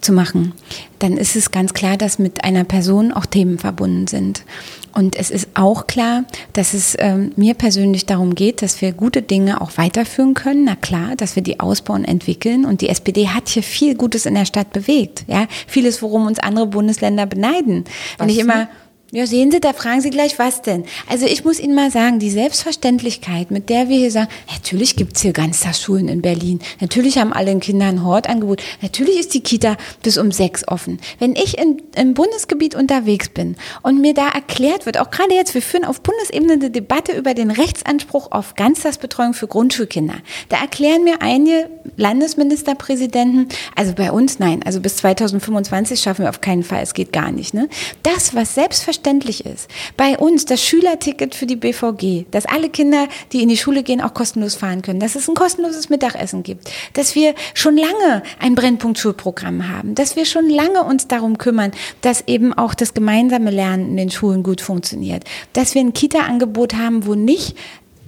zu 0.00 0.12
machen, 0.12 0.52
dann 0.98 1.16
ist 1.16 1.34
es 1.34 1.50
ganz 1.50 1.72
klar, 1.72 1.96
dass 1.96 2.18
mit 2.18 2.44
einer 2.44 2.64
Person 2.64 3.12
auch 3.12 3.26
Themen 3.26 3.58
verbunden 3.58 4.06
sind. 4.06 4.44
Und 4.92 5.16
es 5.16 5.30
ist 5.30 5.48
auch 5.54 5.86
klar, 5.86 6.24
dass 6.52 6.74
es 6.74 6.96
ähm, 6.98 7.32
mir 7.36 7.54
persönlich 7.54 8.04
darum 8.04 8.34
geht, 8.34 8.62
dass 8.62 8.80
wir 8.80 8.92
gute 8.92 9.22
Dinge 9.22 9.60
auch 9.60 9.72
weiterführen 9.76 10.34
können. 10.34 10.64
Na 10.64 10.76
klar, 10.76 11.14
dass 11.16 11.36
wir 11.36 11.42
die 11.42 11.60
ausbauen, 11.60 12.04
entwickeln. 12.04 12.64
Und 12.64 12.80
die 12.80 12.88
SPD 12.88 13.28
hat 13.28 13.48
hier 13.48 13.62
viel 13.62 13.94
Gutes 13.94 14.26
in 14.26 14.34
der 14.34 14.44
Stadt 14.44 14.72
bewegt. 14.72 15.24
Ja, 15.26 15.46
vieles, 15.66 16.02
worum 16.02 16.26
uns 16.26 16.38
andere 16.38 16.66
Bundesländer 16.66 17.26
beneiden. 17.26 17.84
Was 18.16 18.26
Wenn 18.26 18.34
ich 18.34 18.40
immer 18.40 18.68
ja, 19.10 19.26
sehen 19.26 19.50
Sie, 19.50 19.58
da 19.58 19.72
fragen 19.72 20.02
Sie 20.02 20.10
gleich, 20.10 20.38
was 20.38 20.60
denn? 20.60 20.84
Also 21.08 21.24
ich 21.24 21.42
muss 21.42 21.58
Ihnen 21.58 21.74
mal 21.74 21.90
sagen, 21.90 22.18
die 22.18 22.28
Selbstverständlichkeit, 22.28 23.50
mit 23.50 23.70
der 23.70 23.88
wir 23.88 23.96
hier 23.96 24.10
sagen, 24.10 24.28
natürlich 24.52 24.96
gibt's 24.96 25.22
hier 25.22 25.32
Ganztagsschulen 25.32 26.08
in 26.08 26.20
Berlin, 26.20 26.60
natürlich 26.78 27.16
haben 27.16 27.32
alle 27.32 27.58
Kinder 27.58 27.86
ein 27.86 28.04
Hortangebot, 28.04 28.62
natürlich 28.82 29.18
ist 29.18 29.32
die 29.32 29.40
Kita 29.40 29.78
bis 30.02 30.18
um 30.18 30.30
sechs 30.30 30.68
offen. 30.68 31.00
Wenn 31.18 31.36
ich 31.36 31.56
in, 31.56 31.80
im 31.96 32.12
Bundesgebiet 32.12 32.74
unterwegs 32.74 33.30
bin 33.30 33.56
und 33.82 34.02
mir 34.02 34.12
da 34.12 34.28
erklärt 34.28 34.84
wird, 34.84 34.98
auch 34.98 35.10
gerade 35.10 35.34
jetzt, 35.34 35.54
wir 35.54 35.62
führen 35.62 35.86
auf 35.86 36.02
Bundesebene 36.02 36.52
eine 36.52 36.70
Debatte 36.70 37.12
über 37.12 37.32
den 37.32 37.50
Rechtsanspruch 37.50 38.30
auf 38.32 38.56
Ganztagsbetreuung 38.56 39.32
für 39.32 39.48
Grundschulkinder. 39.48 40.16
Da 40.50 40.60
erklären 40.60 41.04
mir 41.04 41.22
einige 41.22 41.70
Landesministerpräsidenten, 41.96 43.48
also 43.74 43.94
bei 43.94 44.12
uns 44.12 44.38
nein, 44.38 44.62
also 44.66 44.80
bis 44.80 44.98
2025 44.98 45.98
schaffen 45.98 46.24
wir 46.24 46.28
auf 46.28 46.42
keinen 46.42 46.62
Fall, 46.62 46.82
es 46.82 46.92
geht 46.92 47.14
gar 47.14 47.32
nicht. 47.32 47.54
Ne? 47.54 47.70
Das, 48.02 48.34
was 48.34 48.54
selbstverständlich 48.54 48.97
selbstverständlich 48.98 49.46
ist. 49.46 49.68
Bei 49.96 50.18
uns 50.18 50.44
das 50.44 50.62
Schülerticket 50.62 51.34
für 51.34 51.46
die 51.46 51.56
BVG, 51.56 52.26
dass 52.30 52.46
alle 52.46 52.68
Kinder, 52.68 53.08
die 53.32 53.42
in 53.42 53.48
die 53.48 53.56
Schule 53.56 53.82
gehen, 53.82 54.00
auch 54.00 54.14
kostenlos 54.14 54.54
fahren 54.54 54.82
können, 54.82 55.00
dass 55.00 55.14
es 55.14 55.28
ein 55.28 55.34
kostenloses 55.34 55.88
Mittagessen 55.88 56.42
gibt, 56.42 56.70
dass 56.94 57.14
wir 57.14 57.34
schon 57.54 57.76
lange 57.76 58.22
ein 58.38 58.54
Brennpunkt-Schulprogramm 58.54 59.68
haben, 59.68 59.94
dass 59.94 60.16
wir 60.16 60.24
schon 60.24 60.48
lange 60.48 60.84
uns 60.84 61.08
darum 61.08 61.38
kümmern, 61.38 61.72
dass 62.00 62.24
eben 62.26 62.52
auch 62.52 62.74
das 62.74 62.94
gemeinsame 62.94 63.50
Lernen 63.50 63.90
in 63.90 63.96
den 63.96 64.10
Schulen 64.10 64.42
gut 64.42 64.60
funktioniert, 64.60 65.24
dass 65.52 65.74
wir 65.74 65.82
ein 65.82 65.92
Kita-Angebot 65.92 66.74
haben, 66.74 67.06
wo 67.06 67.14
nicht 67.14 67.56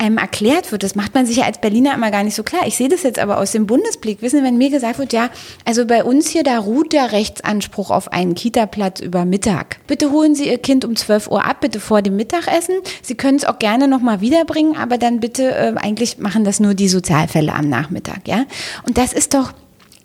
einem 0.00 0.18
erklärt 0.18 0.72
wird, 0.72 0.82
das 0.82 0.94
macht 0.94 1.14
man 1.14 1.26
sich 1.26 1.36
ja 1.36 1.44
als 1.44 1.60
Berliner 1.60 1.94
immer 1.94 2.10
gar 2.10 2.24
nicht 2.24 2.34
so 2.34 2.42
klar. 2.42 2.62
Ich 2.66 2.76
sehe 2.76 2.88
das 2.88 3.02
jetzt 3.02 3.18
aber 3.18 3.38
aus 3.38 3.52
dem 3.52 3.66
Bundesblick. 3.66 4.22
Wissen 4.22 4.38
Sie, 4.38 4.44
wenn 4.44 4.56
mir 4.56 4.70
gesagt 4.70 4.98
wird, 4.98 5.12
ja, 5.12 5.28
also 5.64 5.84
bei 5.84 6.02
uns 6.02 6.28
hier, 6.28 6.42
da 6.42 6.58
ruht 6.58 6.92
der 6.92 7.12
Rechtsanspruch 7.12 7.90
auf 7.90 8.12
einen 8.12 8.34
Kita-Platz 8.34 9.00
über 9.00 9.24
Mittag. 9.24 9.76
Bitte 9.86 10.10
holen 10.10 10.34
Sie 10.34 10.48
Ihr 10.48 10.58
Kind 10.58 10.84
um 10.84 10.96
12 10.96 11.28
Uhr 11.28 11.44
ab, 11.44 11.60
bitte 11.60 11.80
vor 11.80 12.02
dem 12.02 12.16
Mittagessen. 12.16 12.76
Sie 13.02 13.14
können 13.14 13.36
es 13.36 13.44
auch 13.44 13.58
gerne 13.58 13.88
nochmal 13.88 14.20
wiederbringen, 14.20 14.76
aber 14.76 14.96
dann 14.96 15.20
bitte, 15.20 15.54
äh, 15.54 15.74
eigentlich 15.76 16.18
machen 16.18 16.44
das 16.44 16.60
nur 16.60 16.74
die 16.74 16.88
Sozialfälle 16.88 17.54
am 17.54 17.68
Nachmittag, 17.68 18.26
ja. 18.26 18.46
Und 18.86 18.96
das 18.96 19.12
ist 19.12 19.34
doch 19.34 19.52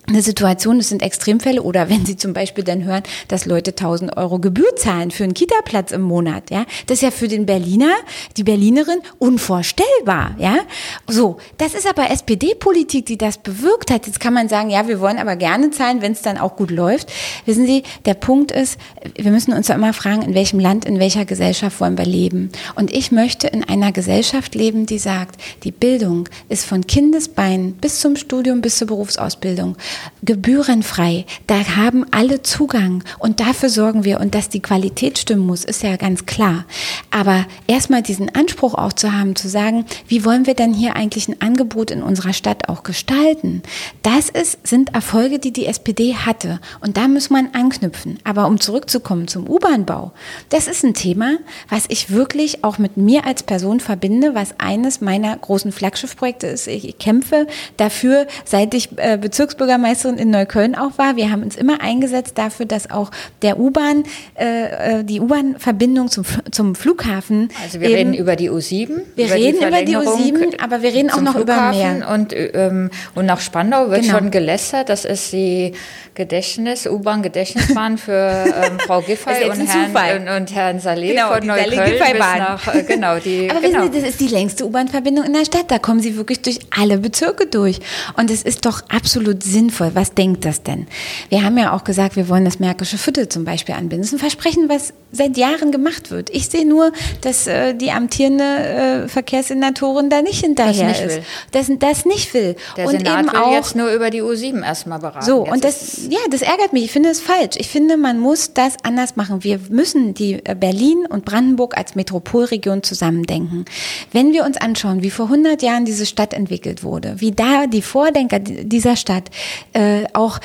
eine 0.07 0.21
Situation, 0.21 0.77
das 0.77 0.89
sind 0.89 1.01
Extremfälle, 1.01 1.63
oder 1.63 1.89
wenn 1.89 2.05
Sie 2.05 2.15
zum 2.15 2.33
Beispiel 2.33 2.63
dann 2.63 2.83
hören, 2.83 3.03
dass 3.27 3.45
Leute 3.45 3.71
1000 3.71 4.17
Euro 4.17 4.39
Gebühr 4.39 4.75
zahlen 4.75 5.11
für 5.11 5.23
einen 5.23 5.33
Kita-Platz 5.33 5.91
im 5.91 6.01
Monat, 6.01 6.51
ja, 6.51 6.65
das 6.87 6.97
ist 6.97 7.01
ja 7.01 7.11
für 7.11 7.27
den 7.27 7.45
Berliner, 7.45 7.93
die 8.37 8.43
Berlinerin 8.43 8.99
unvorstellbar, 9.17 10.35
ja. 10.37 10.59
So, 11.07 11.37
das 11.57 11.73
ist 11.73 11.87
aber 11.87 12.09
SPD-Politik, 12.11 13.05
die 13.05 13.17
das 13.17 13.37
bewirkt 13.37 13.91
hat. 13.91 14.07
Jetzt 14.07 14.19
kann 14.19 14.33
man 14.33 14.49
sagen, 14.49 14.69
ja, 14.69 14.87
wir 14.87 14.99
wollen 14.99 15.17
aber 15.17 15.35
gerne 15.35 15.71
zahlen, 15.71 16.01
wenn 16.01 16.11
es 16.11 16.21
dann 16.21 16.37
auch 16.37 16.55
gut 16.55 16.71
läuft. 16.71 17.11
Wissen 17.45 17.65
Sie, 17.65 17.83
der 18.05 18.13
Punkt 18.13 18.51
ist, 18.51 18.79
wir 19.15 19.31
müssen 19.31 19.53
uns 19.53 19.67
ja 19.67 19.75
immer 19.75 19.93
fragen, 19.93 20.21
in 20.21 20.33
welchem 20.33 20.59
Land, 20.59 20.85
in 20.85 20.99
welcher 20.99 21.25
Gesellschaft 21.25 21.79
wollen 21.79 21.97
wir 21.97 22.05
leben. 22.05 22.51
Und 22.75 22.93
ich 22.93 23.11
möchte 23.11 23.47
in 23.47 23.63
einer 23.63 23.91
Gesellschaft 23.91 24.55
leben, 24.55 24.85
die 24.85 24.99
sagt, 24.99 25.41
die 25.63 25.71
Bildung 25.71 26.29
ist 26.49 26.65
von 26.65 26.85
Kindesbeinen 26.85 27.73
bis 27.73 27.99
zum 28.01 28.15
Studium, 28.15 28.61
bis 28.61 28.77
zur 28.77 28.87
Berufsausbildung 28.87 29.75
gebührenfrei. 30.23 31.25
Da 31.47 31.75
haben 31.75 32.05
alle 32.11 32.41
Zugang 32.41 33.03
und 33.19 33.39
dafür 33.39 33.69
sorgen 33.69 34.03
wir. 34.03 34.19
Und 34.19 34.35
dass 34.35 34.49
die 34.49 34.61
Qualität 34.61 35.17
stimmen 35.17 35.45
muss, 35.45 35.63
ist 35.63 35.83
ja 35.83 35.95
ganz 35.97 36.25
klar. 36.25 36.65
Aber 37.11 37.45
erstmal 37.67 38.01
diesen 38.01 38.33
Anspruch 38.33 38.73
auch 38.73 38.93
zu 38.93 39.13
haben, 39.13 39.35
zu 39.35 39.47
sagen, 39.47 39.85
wie 40.07 40.25
wollen 40.25 40.47
wir 40.47 40.53
denn 40.53 40.73
hier 40.73 40.95
eigentlich 40.95 41.27
ein 41.27 41.41
Angebot 41.41 41.91
in 41.91 42.03
unserer 42.03 42.33
Stadt 42.33 42.69
auch 42.69 42.83
gestalten? 42.83 43.61
Das 44.03 44.29
ist, 44.29 44.67
sind 44.67 44.93
Erfolge, 44.93 45.39
die 45.39 45.53
die 45.53 45.65
SPD 45.65 46.15
hatte. 46.15 46.59
Und 46.81 46.97
da 46.97 47.07
muss 47.07 47.29
man 47.29 47.49
anknüpfen. 47.53 48.19
Aber 48.23 48.47
um 48.47 48.59
zurückzukommen 48.59 49.27
zum 49.27 49.49
U-Bahn-Bau, 49.49 50.11
das 50.49 50.67
ist 50.67 50.83
ein 50.83 50.93
Thema, 50.93 51.37
was 51.69 51.85
ich 51.87 52.09
wirklich 52.09 52.63
auch 52.63 52.77
mit 52.77 52.97
mir 52.97 53.25
als 53.25 53.43
Person 53.43 53.79
verbinde, 53.79 54.35
was 54.35 54.55
eines 54.59 55.01
meiner 55.01 55.35
großen 55.37 55.71
Flaggschiffprojekte 55.71 56.47
ist. 56.47 56.67
Ich 56.67 56.97
kämpfe 56.97 57.47
dafür, 57.77 58.27
seit 58.43 58.73
ich 58.73 58.89
äh, 58.97 59.17
Bezirksbürgermeister 59.17 59.84
Bürgermeisterin 59.85 60.17
in 60.17 60.29
Neukölln 60.31 60.75
auch 60.75 60.97
war. 60.97 61.15
Wir 61.15 61.31
haben 61.31 61.43
uns 61.43 61.55
immer 61.55 61.81
eingesetzt 61.81 62.37
dafür, 62.37 62.65
dass 62.65 62.89
auch 62.89 63.11
der 63.41 63.59
U-Bahn, 63.59 64.03
äh, 64.35 64.99
äh 64.99 65.03
die 65.03 65.19
U-Bahn-Verbindung 65.19 66.09
zum, 66.09 66.25
zum 66.51 66.75
Flughafen. 66.75 67.49
Also 67.63 67.79
wir 67.79 67.89
reden 67.89 68.13
über 68.13 68.35
die 68.35 68.49
U7. 68.49 68.89
Wir 69.15 69.25
über 69.25 69.35
reden 69.35 69.59
die 69.59 69.65
über 69.65 69.83
die 69.83 69.97
U7, 69.97 70.61
aber 70.61 70.81
wir 70.81 70.93
reden 70.93 71.11
auch 71.11 71.21
noch 71.21 71.35
Flughafen 71.35 71.97
über 71.97 72.05
mehr. 72.05 72.09
Und, 72.09 72.33
ähm, 72.35 72.89
und 73.13 73.25
nach 73.25 73.39
Spandau 73.39 73.89
wird 73.91 74.01
genau. 74.01 74.17
schon 74.17 74.31
gelästert. 74.31 74.89
Das 74.89 75.05
ist 75.05 75.31
die 75.33 75.73
Gedächtnis, 76.15 76.87
U-Bahn-Gedächtnisbahn 76.87 77.97
für 78.05 78.11
ähm, 78.13 78.79
Frau 78.79 79.01
Giffey 79.01 79.49
und 79.49 79.67
Herrn, 79.67 80.21
und, 80.21 80.29
und, 80.29 80.55
Herrn 80.55 80.79
Saleh 80.79 81.13
genau, 81.13 81.33
von 81.33 81.45
Neukölln 81.45 81.99
bis 81.99 82.19
nach, 82.19 82.73
äh, 82.73 82.83
genau, 82.83 83.19
die, 83.19 83.49
Aber 83.51 83.59
genau. 83.59 83.81
wissen 83.81 83.93
Sie, 83.93 83.99
das 83.99 84.09
ist 84.09 84.21
die 84.21 84.27
längste 84.27 84.65
U-Bahn-Verbindung 84.65 85.25
in 85.25 85.33
der 85.33 85.45
Stadt. 85.45 85.65
Da 85.69 85.77
kommen 85.77 85.99
Sie 85.99 86.15
wirklich 86.15 86.41
durch 86.41 86.59
alle 86.75 86.97
Bezirke 86.97 87.47
durch. 87.47 87.79
Und 88.15 88.31
es 88.31 88.43
ist 88.43 88.65
doch 88.65 88.81
absolut 88.89 89.43
sinnvoll. 89.43 89.74
Was 89.79 90.13
denkt 90.13 90.45
das 90.45 90.63
denn? 90.63 90.87
Wir 91.29 91.43
haben 91.43 91.57
ja 91.57 91.73
auch 91.73 91.83
gesagt, 91.83 92.15
wir 92.15 92.29
wollen 92.29 92.45
das 92.45 92.59
Märkische 92.59 92.97
Viertel 92.97 93.29
zum 93.29 93.45
Beispiel 93.45 93.75
anbinden. 93.75 93.99
Das 93.99 94.07
ist 94.07 94.13
ein 94.13 94.19
Versprechen, 94.19 94.69
was 94.69 94.93
seit 95.11 95.37
Jahren 95.37 95.71
gemacht 95.71 96.11
wird. 96.11 96.29
Ich 96.29 96.49
sehe 96.49 96.67
nur, 96.67 96.91
dass 97.21 97.47
äh, 97.47 97.73
die 97.73 97.91
amtierende 97.91 98.43
äh, 98.43 99.07
Verkehrssenatorin 99.07 100.09
da 100.09 100.21
nicht 100.21 100.43
hinterher 100.43 100.89
das 100.89 101.01
nicht 101.01 101.17
ist. 101.17 101.21
Das, 101.51 101.71
das 101.79 102.05
nicht 102.05 102.33
will. 102.33 102.55
Der 102.77 102.85
und 102.85 102.91
Senat 102.91 103.19
eben 103.19 103.31
will 103.31 103.39
auch, 103.39 103.53
jetzt 103.53 103.75
nur 103.75 103.91
über 103.91 104.09
die 104.09 104.21
U7 104.21 104.63
erstmal 104.63 104.99
beraten. 104.99 105.25
So, 105.25 105.45
jetzt 105.45 105.53
und 105.53 105.63
das 105.63 106.07
ja, 106.09 106.19
das 106.29 106.41
ärgert 106.41 106.73
mich. 106.73 106.85
Ich 106.85 106.91
finde 106.91 107.09
es 107.09 107.21
falsch. 107.21 107.55
Ich 107.57 107.69
finde, 107.69 107.97
man 107.97 108.19
muss 108.19 108.53
das 108.53 108.75
anders 108.83 109.15
machen. 109.15 109.43
Wir 109.43 109.59
müssen 109.69 110.13
die 110.13 110.45
äh, 110.45 110.55
Berlin 110.55 111.05
und 111.09 111.25
Brandenburg 111.25 111.77
als 111.77 111.95
Metropolregion 111.95 112.83
zusammendenken. 112.83 113.65
Wenn 114.11 114.33
wir 114.33 114.45
uns 114.45 114.57
anschauen, 114.57 115.01
wie 115.03 115.11
vor 115.11 115.25
100 115.25 115.61
Jahren 115.61 115.85
diese 115.85 116.05
Stadt 116.05 116.33
entwickelt 116.33 116.83
wurde, 116.83 117.15
wie 117.19 117.31
da 117.31 117.67
die 117.67 117.81
Vordenker 117.81 118.39
dieser 118.39 118.95
Stadt 118.95 119.29
äh, 119.73 120.05
auch 120.13 120.39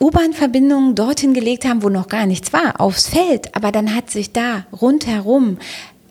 U-Bahn-Verbindungen 0.00 0.96
dorthin 0.96 1.32
gelegt 1.32 1.64
haben, 1.64 1.82
wo 1.82 1.88
noch 1.88 2.08
gar 2.08 2.26
nichts 2.26 2.52
war, 2.52 2.80
aufs 2.80 3.08
Feld. 3.08 3.54
Aber 3.54 3.70
dann 3.70 3.94
hat 3.94 4.10
sich 4.10 4.32
da 4.32 4.66
rundherum 4.72 5.58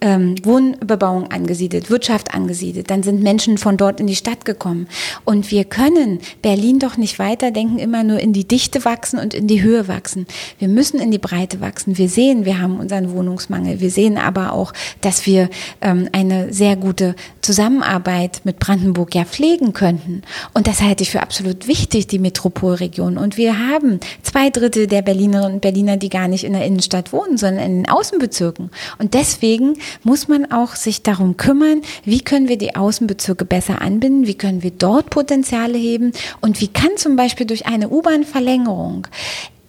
ähm, 0.02 0.36
Wohnbebauung 0.44 1.32
angesiedelt, 1.32 1.90
Wirtschaft 1.90 2.34
angesiedelt, 2.34 2.90
dann 2.90 3.04
sind 3.04 3.22
Menschen 3.22 3.58
von 3.58 3.78
dort 3.78 4.00
in 4.00 4.08
die 4.08 4.16
Stadt 4.16 4.46
gekommen. 4.46 4.88
Und 5.26 5.52
wir 5.52 5.64
können 5.64 6.20
Berlin 6.42 6.80
doch 6.80 6.98
nicht 6.98 7.20
weiterdenken, 7.20 7.78
immer 7.78 8.04
nur 8.04 8.20
in 8.20 8.34
die 8.34 8.48
Dichte 8.48 8.84
wachsen 8.84 9.20
und 9.20 9.34
in 9.34 9.48
die 9.48 9.62
Höhe 9.62 9.88
wachsen. 9.88 10.26
Wir 10.58 10.68
müssen 10.68 11.00
in 11.00 11.12
die 11.12 11.20
Breite 11.20 11.62
wachsen. 11.62 11.98
Wir 11.98 12.10
sehen, 12.10 12.46
wir 12.46 12.60
haben 12.60 12.80
unseren 12.80 13.14
Wohnungsmangel. 13.14 13.80
Wir 13.80 13.92
sehen 13.92 14.18
aber 14.18 14.54
auch, 14.54 14.74
dass 15.02 15.26
wir 15.26 15.50
ähm, 15.82 16.10
eine 16.12 16.52
sehr 16.52 16.76
gute 16.76 17.16
Zusammenarbeit 17.42 18.42
mit 18.44 18.60
Brandenburg 18.60 19.14
ja 19.14 19.26
pflegen 19.26 19.74
könnten. 19.74 20.24
Und 20.54 20.68
das 20.68 20.82
halte 20.82 21.04
ich 21.04 21.12
für 21.12 21.22
absolut 21.22 21.68
wichtig, 21.68 22.08
die 22.08 22.20
Metropolregion. 22.20 23.18
Und 23.18 23.38
wir 23.38 23.60
haben 23.60 24.00
zwei 24.24 24.50
Drittel 24.50 24.88
der 24.88 25.04
Berlinerinnen 25.04 25.54
und 25.54 25.62
Berliner, 25.62 25.98
die 25.98 26.10
gar 26.10 26.28
nicht 26.28 26.44
in 26.44 26.54
der 26.54 26.66
Innenstadt 26.66 27.14
wohnen, 27.14 27.38
sondern 27.38 27.64
in 27.64 27.84
den 27.84 27.90
Außenbezirken. 27.90 28.72
Und 28.98 29.14
deswegen 29.14 29.76
muss 30.04 30.28
man 30.28 30.52
auch 30.52 30.76
sich 30.76 31.04
darum 31.04 31.38
kümmern, 31.38 31.82
wie 32.04 32.22
können 32.22 32.48
wir 32.48 32.58
die 32.58 32.76
Außenbezirke 32.76 33.46
besser 33.46 33.82
anbinden, 33.82 34.28
wie 34.28 34.36
können 34.36 34.64
wir 34.64 34.72
dort 34.72 35.10
Potenziale 35.10 35.78
heben 35.78 36.12
und 36.42 36.62
wie 36.62 36.68
kann 36.68 36.98
zum 36.98 37.16
Beispiel 37.16 37.46
durch 37.46 37.66
eine 37.66 37.90
U-Bahn-Verlängerung 37.90 39.08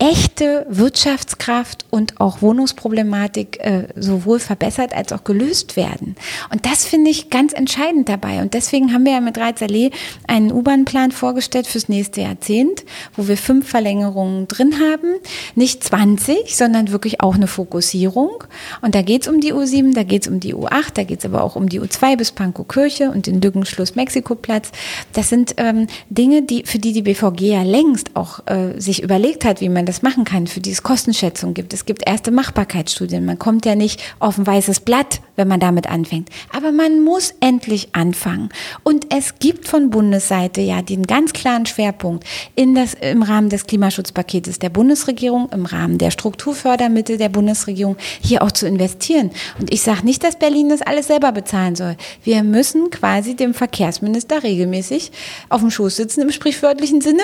echte 0.02 0.66
Wirtschaftskraft 0.68 1.84
und 1.90 2.20
auch 2.20 2.42
Wohnungsproblematik 2.42 3.60
äh, 3.60 3.86
sowohl 3.94 4.40
verbessert 4.40 4.92
als 4.96 5.12
auch 5.12 5.22
gelöst 5.22 5.76
werden. 5.76 6.16
Und 6.50 6.66
das 6.66 6.84
finde 6.84 7.08
ich 7.08 7.30
ganz 7.30 7.52
entscheidend 7.52 8.08
dabei. 8.08 8.42
Und 8.42 8.52
deswegen 8.52 8.92
haben 8.92 9.04
wir 9.04 9.12
ja 9.12 9.20
mit 9.20 9.38
Reizallee 9.38 9.92
einen 10.26 10.50
U-Bahn-Plan 10.50 11.12
vorgestellt 11.12 11.68
fürs 11.68 11.88
nächste 11.88 12.22
Jahrzehnt, 12.22 12.84
wo 13.14 13.28
wir 13.28 13.36
fünf 13.36 13.68
Verlängerungen 13.68 14.48
drin 14.48 14.74
haben. 14.80 15.20
Nicht 15.54 15.84
20, 15.84 16.56
sondern 16.56 16.90
wirklich 16.90 17.20
auch 17.20 17.36
eine 17.36 17.46
Fokussierung. 17.46 18.42
Und 18.80 18.96
da 18.96 19.02
geht 19.02 19.22
es 19.22 19.28
um 19.28 19.40
die 19.40 19.54
U7, 19.54 19.94
da 19.94 20.02
geht 20.02 20.22
es 20.22 20.28
um 20.28 20.40
die 20.40 20.56
U8, 20.56 20.94
da 20.94 21.04
geht 21.04 21.20
es 21.20 21.24
aber 21.26 21.44
auch 21.44 21.54
um 21.54 21.68
die 21.68 21.80
U2 21.80 22.16
bis 22.16 22.32
Pankow 22.32 22.66
Kirche 22.66 23.12
und 23.12 23.28
den 23.28 23.40
Lückenschluss 23.40 23.94
Mexikoplatz. 23.94 24.72
Das 25.12 25.28
sind 25.28 25.54
ähm, 25.58 25.86
Dinge, 26.10 26.42
die, 26.42 26.64
für 26.64 26.80
die 26.80 26.92
die 26.92 27.02
BVG 27.02 27.40
ja 27.42 27.62
längst 27.62 28.16
auch 28.16 28.40
äh, 28.48 28.80
sich 28.80 29.00
überlegt 29.00 29.44
hat, 29.44 29.60
wie 29.60 29.68
man 29.68 29.86
das 29.91 29.91
das 29.92 30.02
machen 30.02 30.24
kann, 30.24 30.46
für 30.46 30.60
die 30.60 30.70
es 30.70 30.82
Kostenschätzung 30.82 31.52
gibt. 31.52 31.74
Es 31.74 31.84
gibt 31.84 32.08
erste 32.08 32.30
Machbarkeitsstudien. 32.30 33.26
Man 33.26 33.38
kommt 33.38 33.66
ja 33.66 33.74
nicht 33.74 34.02
auf 34.20 34.38
ein 34.38 34.46
weißes 34.46 34.80
Blatt, 34.80 35.20
wenn 35.36 35.48
man 35.48 35.60
damit 35.60 35.86
anfängt. 35.86 36.30
Aber 36.50 36.72
man 36.72 37.02
muss 37.02 37.34
endlich 37.40 37.94
anfangen. 37.94 38.48
Und 38.84 39.12
es 39.14 39.38
gibt 39.38 39.68
von 39.68 39.90
Bundesseite 39.90 40.62
ja 40.62 40.80
den 40.80 41.02
ganz 41.02 41.34
klaren 41.34 41.66
Schwerpunkt 41.66 42.24
in 42.54 42.74
das, 42.74 42.94
im 42.94 43.22
Rahmen 43.22 43.50
des 43.50 43.66
Klimaschutzpaketes 43.66 44.58
der 44.58 44.70
Bundesregierung, 44.70 45.50
im 45.50 45.66
Rahmen 45.66 45.98
der 45.98 46.10
Strukturfördermittel 46.10 47.18
der 47.18 47.28
Bundesregierung, 47.28 47.96
hier 48.22 48.42
auch 48.42 48.52
zu 48.52 48.66
investieren. 48.66 49.30
Und 49.60 49.74
ich 49.74 49.82
sage 49.82 50.06
nicht, 50.06 50.24
dass 50.24 50.38
Berlin 50.38 50.70
das 50.70 50.80
alles 50.80 51.08
selber 51.08 51.32
bezahlen 51.32 51.76
soll. 51.76 51.96
Wir 52.24 52.42
müssen 52.42 52.88
quasi 52.88 53.36
dem 53.36 53.52
Verkehrsminister 53.52 54.42
regelmäßig 54.42 55.12
auf 55.50 55.60
dem 55.60 55.70
Schoß 55.70 55.96
sitzen 55.96 56.22
im 56.22 56.32
sprichwörtlichen 56.32 57.02
Sinne 57.02 57.22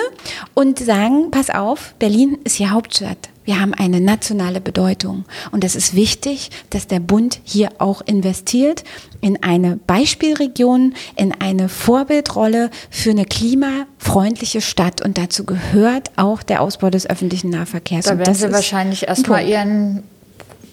und 0.53 0.77
sagen, 0.77 1.31
pass 1.31 1.49
auf, 1.49 1.95
Berlin 1.97 2.37
ist 2.43 2.58
die 2.59 2.69
Hauptstadt. 2.69 3.29
Wir 3.45 3.59
haben 3.59 3.73
eine 3.73 3.99
nationale 3.99 4.61
Bedeutung. 4.61 5.25
Und 5.51 5.63
es 5.63 5.75
ist 5.75 5.95
wichtig, 5.95 6.51
dass 6.69 6.85
der 6.85 6.99
Bund 6.99 7.39
hier 7.43 7.69
auch 7.79 8.01
investiert 8.01 8.83
in 9.21 9.41
eine 9.41 9.77
Beispielregion, 9.77 10.93
in 11.15 11.33
eine 11.39 11.67
Vorbildrolle 11.67 12.69
für 12.91 13.09
eine 13.09 13.25
klimafreundliche 13.25 14.61
Stadt. 14.61 15.01
Und 15.01 15.17
dazu 15.17 15.45
gehört 15.45 16.11
auch 16.15 16.43
der 16.43 16.61
Ausbau 16.61 16.91
des 16.91 17.09
öffentlichen 17.09 17.49
Nahverkehrs. 17.49 18.05
Da 18.05 18.19
werden 18.19 18.35
Sie 18.35 18.51
wahrscheinlich 18.51 19.07
erstmal 19.07 19.47
Ihren 19.47 20.03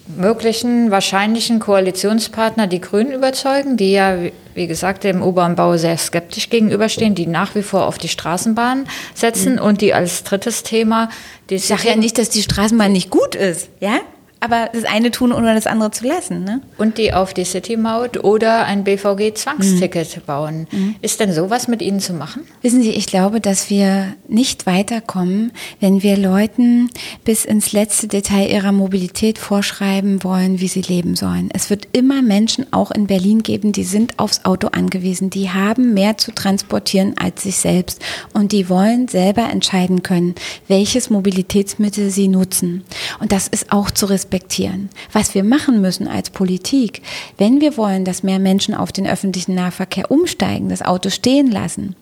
möglichen 0.09 0.91
wahrscheinlichen 0.91 1.59
Koalitionspartner, 1.59 2.67
die 2.67 2.81
Grünen, 2.81 3.13
überzeugen, 3.13 3.77
die 3.77 3.93
ja, 3.93 4.17
wie 4.55 4.67
gesagt, 4.67 5.05
dem 5.05 5.23
U-Bahn-Bau 5.23 5.77
sehr 5.77 5.99
skeptisch 5.99 6.49
gegenüberstehen, 6.49 7.15
die 7.15 7.27
nach 7.27 7.55
wie 7.55 7.63
vor 7.63 7.87
auf 7.87 7.99
die 7.99 8.09
Straßenbahn 8.09 8.87
setzen 9.15 9.55
mhm. 9.55 9.63
und 9.63 9.81
die 9.81 9.95
als 9.95 10.23
drittes 10.23 10.63
Thema. 10.63 11.09
Ich 11.49 11.67
sage 11.67 11.89
ja 11.89 11.97
nicht, 11.97 12.19
dass 12.19 12.29
die 12.29 12.43
Straßenbahn 12.43 12.93
nicht 12.93 13.11
gut 13.11 13.35
ist, 13.35 13.69
ja? 13.81 14.01
Aber 14.41 14.69
das 14.73 14.85
eine 14.85 15.11
tun, 15.11 15.33
ohne 15.33 15.55
das 15.55 15.67
andere 15.67 15.91
zu 15.91 16.07
lassen. 16.07 16.45
Ne? 16.45 16.61
Und 16.77 16.99
die 16.99 17.13
auf 17.13 17.33
die 17.33 17.45
City-Maut 17.45 18.23
oder 18.23 18.67
ein 18.67 18.85
BVG-Zwangsticket 18.85 20.17
mhm. 20.17 20.21
bauen. 20.27 20.67
Mhm. 20.71 20.97
Ist 21.01 21.21
denn 21.21 21.33
sowas 21.33 21.69
mit 21.69 21.81
Ihnen 21.81 22.01
zu 22.01 22.13
machen? 22.13 22.43
Wissen 22.61 22.83
Sie, 22.83 22.91
ich 22.91 23.07
glaube, 23.07 23.41
dass 23.41 23.71
wir 23.71 24.15
nicht 24.29 24.67
weiterkommen, 24.67 25.53
wenn 25.81 26.03
wir 26.03 26.19
Leuten 26.19 26.91
bis 27.25 27.45
ins 27.45 27.73
letzte 27.73 28.09
Detail 28.09 28.51
ihrer 28.51 28.73
Mobilität 28.73 29.39
vorschreiben 29.39 30.23
wollen, 30.23 30.61
wie 30.61 30.69
sie 30.69 30.83
leben 30.83 31.17
sollen. 31.17 31.49
Es 31.53 31.71
wird 31.71 31.89
immer 31.93 32.21
Menschen 32.21 32.73
auch 32.73 32.91
in 32.91 33.07
Berlin 33.07 33.43
geben, 33.43 33.73
die 33.73 33.85
sind 33.85 34.19
aufs 34.19 34.45
Auto 34.45 34.69
angewiesen. 34.69 35.31
Die 35.31 35.51
haben 35.51 35.95
mehr 35.95 36.19
zu 36.19 36.33
transportieren 36.33 37.15
als 37.19 37.43
sich 37.43 37.57
selbst. 37.57 38.03
Und 38.35 38.53
die 38.53 38.69
wollen 38.69 39.09
selber 39.09 39.49
entscheiden 39.51 40.03
können, 40.03 40.35
welches 40.69 41.09
Mobilitätsmittel 41.09 42.11
sie 42.11 42.29
nutzen. 42.29 42.85
Und 43.19 43.33
das 43.33 43.49
ist 43.49 43.73
auch 43.73 43.91
zu 43.91 44.07
respektieren 44.07 44.26
respektieren. 44.27 44.91
Was 45.13 45.35
wir 45.35 45.45
machen 45.45 45.81
müssen 45.81 46.09
als 46.09 46.31
Politik, 46.31 47.03
wenn 47.39 47.61
wir 47.61 47.77
wollen, 47.77 48.05
dass 48.05 48.25
mehr 48.25 48.41
Menschen 48.41 48.75
auf 48.75 48.91
den 48.91 49.07
öffentlichen 49.07 49.55
Nahverkehr 49.55 50.11
umsteigen, 50.11 50.69
das 50.69 50.83
Auto 50.83 51.11
stehen 51.11 51.51
lassen, 51.51 51.95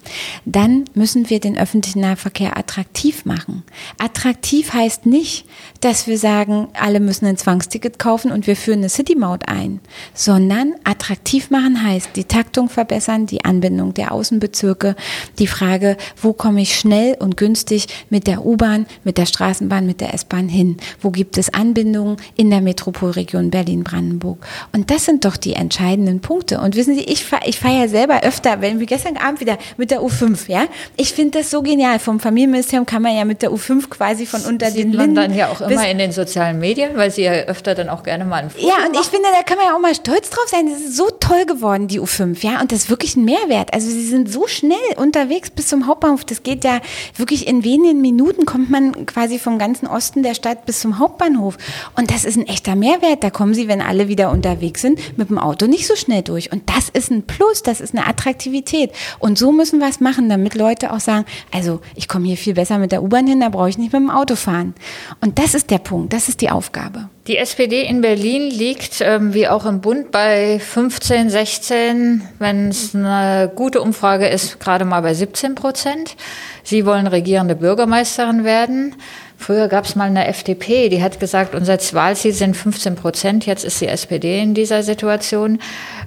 dann 0.47 0.85
müssen 0.95 1.29
wir 1.29 1.39
den 1.39 1.59
öffentlichen 1.59 2.01
Nahverkehr 2.01 2.57
attraktiv 2.57 3.27
machen. 3.27 3.63
Attraktiv 3.99 4.73
heißt 4.73 5.05
nicht, 5.07 5.45
dass 5.81 6.07
wir 6.07 6.19
sagen, 6.19 6.69
alle 6.73 6.99
müssen 6.99 7.27
ein 7.27 7.37
Zwangsticket 7.37 7.99
kaufen 7.99 8.33
und 8.33 8.47
wir 8.47 8.57
führen 8.57 8.79
eine 8.79 8.89
City-Maut 8.89 9.47
ein, 9.47 9.81
sondern 10.15 10.75
attraktiv 10.85 11.51
machen 11.51 11.83
heißt 11.83 12.11
die 12.17 12.25
Taktung 12.25 12.71
verbessern, 12.71 13.27
die 13.27 13.45
Anbindung 13.45 13.93
der 13.93 14.13
Außenbezirke, 14.13 14.97
die 15.39 15.47
Frage, 15.47 15.97
wo 16.21 16.33
komme 16.33 16.63
ich 16.63 16.77
schnell 16.77 17.17
und 17.19 17.37
günstig 17.37 17.89
mit 18.09 18.27
der 18.27 18.47
U-Bahn, 18.47 18.87
mit 19.05 19.19
der 19.19 19.27
Straßenbahn, 19.27 19.85
mit 19.85 20.01
der 20.01 20.15
S-Bahn 20.15 20.49
hin? 20.49 20.79
Wo 21.01 21.11
gibt 21.11 21.37
es 21.37 21.53
Anbindungen? 21.53 22.14
In 22.37 22.51
der 22.51 22.61
Metropolregion 22.61 23.51
Berlin-Brandenburg. 23.51 24.39
Und 24.73 24.91
das 24.91 25.05
sind 25.05 25.25
doch 25.25 25.37
die 25.37 25.55
entscheidenden 25.55 26.21
Punkte. 26.21 26.61
Und 26.61 26.77
wissen 26.77 26.95
Sie, 26.95 27.03
ich 27.03 27.25
fahre 27.25 27.43
ich 27.47 27.59
fahr 27.59 27.73
ja 27.73 27.89
selber 27.89 28.23
öfter, 28.23 28.61
wenn 28.61 28.79
wir 28.81 28.87
gestern 28.87 29.17
Abend 29.17 29.41
wieder 29.41 29.59
mit 29.77 29.91
der 29.91 30.01
U5, 30.03 30.49
ja. 30.49 30.65
Ich 30.97 31.13
finde 31.13 31.39
das 31.39 31.51
so 31.51 31.63
genial. 31.63 31.99
Vom 31.99 32.21
Familienministerium 32.21 32.87
kann 32.87 33.03
man 33.03 33.17
ja 33.17 33.25
mit 33.25 33.43
der 33.43 33.51
U5 33.51 33.89
quasi 33.89 34.27
von 34.27 34.43
unter 34.43 34.67
Sieht 34.71 34.85
den 34.85 34.93
Linden. 34.93 35.15
man 35.15 35.15
dann 35.15 35.35
ja 35.37 35.49
auch 35.49 35.61
immer 35.61 35.89
in 35.89 35.99
den 35.99 36.13
sozialen 36.13 36.59
Medien, 36.59 36.97
weil 36.97 37.11
Sie 37.11 37.23
ja 37.23 37.33
öfter 37.33 37.75
dann 37.75 37.89
auch 37.89 38.03
gerne 38.03 38.25
mal 38.25 38.43
ein 38.43 38.51
Foto 38.51 38.67
Ja, 38.67 38.77
und 38.87 38.93
machen. 38.93 39.03
ich 39.03 39.09
finde, 39.09 39.29
da 39.37 39.43
kann 39.43 39.57
man 39.59 39.67
ja 39.67 39.75
auch 39.77 39.81
mal 39.81 39.95
stolz 39.95 40.31
drauf 40.31 40.45
sein. 40.49 40.69
Das 40.71 40.81
ist 40.81 40.97
so 40.97 41.09
toll 41.21 41.45
geworden, 41.47 41.89
die 41.89 42.01
U5, 42.01 42.45
ja. 42.45 42.61
Und 42.61 42.73
das 42.73 42.81
ist 42.81 42.91
wirklich 42.91 43.17
ein 43.17 43.25
Mehrwert. 43.25 43.73
Also 43.75 43.89
Sie 43.89 44.07
sind 44.07 44.31
so 44.31 44.47
schnell 44.47 44.79
unterwegs 44.97 45.51
bis 45.51 45.69
zum 45.69 45.87
Hauptbahnhof. 45.87 46.25
Das 46.25 46.43
geht 46.43 46.65
ja 46.65 46.81
wirklich 47.17 47.47
in 47.47 47.65
wenigen 47.65 48.01
Minuten 48.01 48.45
kommt 48.47 48.71
man 48.71 49.07
quasi 49.07 49.39
vom 49.39 49.59
ganzen 49.59 49.87
Osten 49.87 50.23
der 50.23 50.35
Stadt 50.35 50.67
bis 50.67 50.81
zum 50.81 50.99
Hauptbahnhof. 50.99 51.57
Und 51.97 52.04
das 52.11 52.25
ist 52.25 52.37
ein 52.37 52.47
echter 52.47 52.75
Mehrwert. 52.75 53.23
Da 53.23 53.31
kommen 53.31 53.55
Sie, 53.55 53.69
wenn 53.69 53.81
alle 53.81 54.09
wieder 54.09 54.31
unterwegs 54.31 54.83
sind, 54.83 54.99
mit 55.17 55.31
dem 55.31 55.39
Auto 55.39 55.67
nicht 55.67 55.87
so 55.87 55.97
schnell 55.97 56.23
durch. 56.23 56.53
Und 56.53 56.69
das 56.69 56.89
ist 56.89 57.11
ein 57.11 57.23
Plus, 57.23 57.63
das 57.63 57.81
ist 57.81 57.95
eine 57.95 58.07
Attraktivität. 58.07 58.91
Und 59.19 59.39
so 59.39 59.53
müssen 59.53 59.79
wir 59.79 59.89
es 59.89 60.01
machen, 60.01 60.29
damit 60.29 60.55
Leute 60.55 60.93
auch 60.93 61.01
sagen, 61.01 61.25
also 61.53 61.81
ich 61.95 62.09
komme 62.09 62.27
hier 62.27 62.37
viel 62.37 62.55
besser 62.55 62.79
mit 62.79 62.93
der 62.93 63.03
U-Bahn 63.03 63.27
hin, 63.27 63.41
da 63.41 63.49
brauche 63.49 63.69
ich 63.69 63.79
nicht 63.79 63.93
mit 63.93 64.01
dem 64.01 64.11
Auto 64.11 64.37
fahren. 64.37 64.75
Und 65.21 65.39
das 65.39 65.55
ist 65.55 65.71
der 65.71 65.79
Punkt, 65.79 66.13
das 66.13 66.29
ist 66.29 66.41
die 66.41 66.51
Aufgabe. 66.51 67.09
Die 67.27 67.39
SPD 67.39 67.83
in 67.83 68.03
Berlin 68.03 68.51
liegt, 68.51 69.01
ähm, 69.01 69.33
wie 69.33 69.49
auch 69.49 69.65
im 69.65 69.81
Bund, 69.81 70.11
bei 70.11 70.59
15, 70.59 71.31
16, 71.31 72.23
wenn 72.39 72.69
es 72.69 72.95
eine 72.95 73.51
gute 73.55 73.81
Umfrage 73.81 74.27
ist, 74.27 74.61
gerade 74.61 74.85
mal 74.85 75.01
bei 75.01 75.15
17 75.15 75.55
Prozent. 75.55 76.17
Sie 76.65 76.85
wollen 76.85 77.07
regierende 77.07 77.57
Bürgermeisterin 77.57 78.45
werden. 78.45 78.95
Früher 79.45 79.69
gab 79.69 79.85
es 79.85 79.95
mal 79.95 80.05
eine 80.05 80.27
FDP, 80.27 80.89
die 80.89 81.03
hat 81.03 81.21
gesagt, 81.21 81.55
unser 81.55 81.77
Wahlziel 81.93 82.33
sind 82.33 82.57
15 82.57 82.95
Prozent. 82.95 83.45
Jetzt 83.45 83.63
ist 83.63 83.79
die 83.79 83.87
SPD 83.87 84.41
in 84.41 84.55
dieser 84.55 84.83
Situation. 84.83 85.59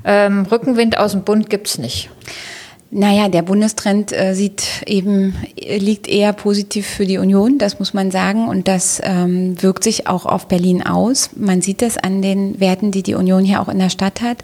Ähm, 0.04 0.48
Rückenwind 0.50 0.98
aus 0.98 1.12
dem 1.12 1.22
Bund 1.22 1.48
gibt 1.48 1.68
es 1.68 1.78
nicht. 1.78 2.10
Naja, 2.90 3.28
der 3.28 3.42
Bundestrend 3.42 4.14
äh, 4.14 4.34
sieht 4.34 4.64
eben, 4.86 5.36
liegt 5.58 6.08
eher 6.08 6.32
positiv 6.32 6.88
für 6.88 7.06
die 7.06 7.18
Union, 7.18 7.58
das 7.58 7.80
muss 7.80 7.94
man 7.94 8.12
sagen. 8.12 8.48
Und 8.48 8.70
das 8.70 9.02
ähm, 9.04 9.62
wirkt 9.62 9.84
sich 9.84 10.08
auch 10.08 10.26
auf 10.26 10.48
Berlin 10.48 10.86
aus. 10.86 11.32
Man 11.36 11.62
sieht 11.62 11.82
das 11.82 11.98
an 11.98 12.22
den 12.22 12.62
Werten, 12.62 12.92
die 12.92 13.04
die 13.04 13.16
Union 13.16 13.44
hier 13.44 13.62
auch 13.62 13.68
in 13.68 13.80
der 13.80 13.90
Stadt 13.90 14.22
hat. 14.22 14.38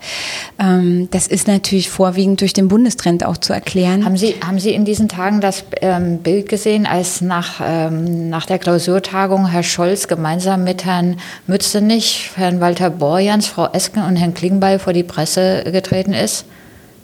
Ähm, 0.60 1.08
das 1.12 1.28
ist 1.28 1.48
natürlich 1.48 1.90
vorwiegend 1.90 2.42
durch 2.42 2.52
den 2.52 2.68
Bundestrend 2.68 3.26
auch 3.26 3.38
zu 3.38 3.54
erklären. 3.54 4.04
Haben 4.04 4.18
Sie, 4.18 4.36
haben 4.46 4.60
Sie 4.60 4.72
in 4.72 4.84
diesen 4.84 5.08
Tagen 5.08 5.40
das 5.40 5.64
ähm, 5.82 6.18
Bild 6.18 6.50
gesehen, 6.50 6.86
als 6.86 7.22
nach, 7.22 7.62
ähm, 7.66 8.30
nach 8.30 8.46
der 8.46 8.60
Klausurtagung 8.60 9.48
Herr 9.48 9.64
Scholz 9.64 10.10
gemeinsam 10.10 10.66
mit 10.66 10.84
Herrn 10.84 11.16
Mützenich, 11.48 12.32
Herrn 12.36 12.60
Walter 12.60 12.90
Borjans, 12.90 13.48
Frau 13.48 13.70
Esken 13.72 14.04
und 14.04 14.18
Herrn 14.18 14.34
Klingbeil 14.34 14.80
vor 14.80 14.92
die 14.92 15.04
Presse 15.04 15.64
getreten 15.72 16.12
ist? 16.12 16.44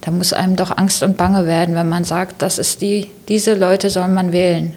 Da 0.01 0.11
muss 0.11 0.33
einem 0.33 0.55
doch 0.55 0.77
Angst 0.77 1.03
und 1.03 1.17
Bange 1.17 1.45
werden, 1.45 1.75
wenn 1.75 1.89
man 1.89 2.03
sagt, 2.03 2.41
das 2.41 2.57
ist 2.57 2.81
die, 2.81 3.09
diese 3.27 3.53
Leute 3.53 3.89
soll 3.89 4.07
man 4.07 4.31
wählen. 4.31 4.75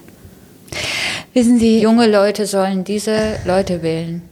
Wissen 1.34 1.58
Sie, 1.58 1.80
junge 1.80 2.06
Leute 2.06 2.46
sollen 2.46 2.84
diese 2.84 3.36
Leute 3.44 3.82
wählen. 3.82 4.22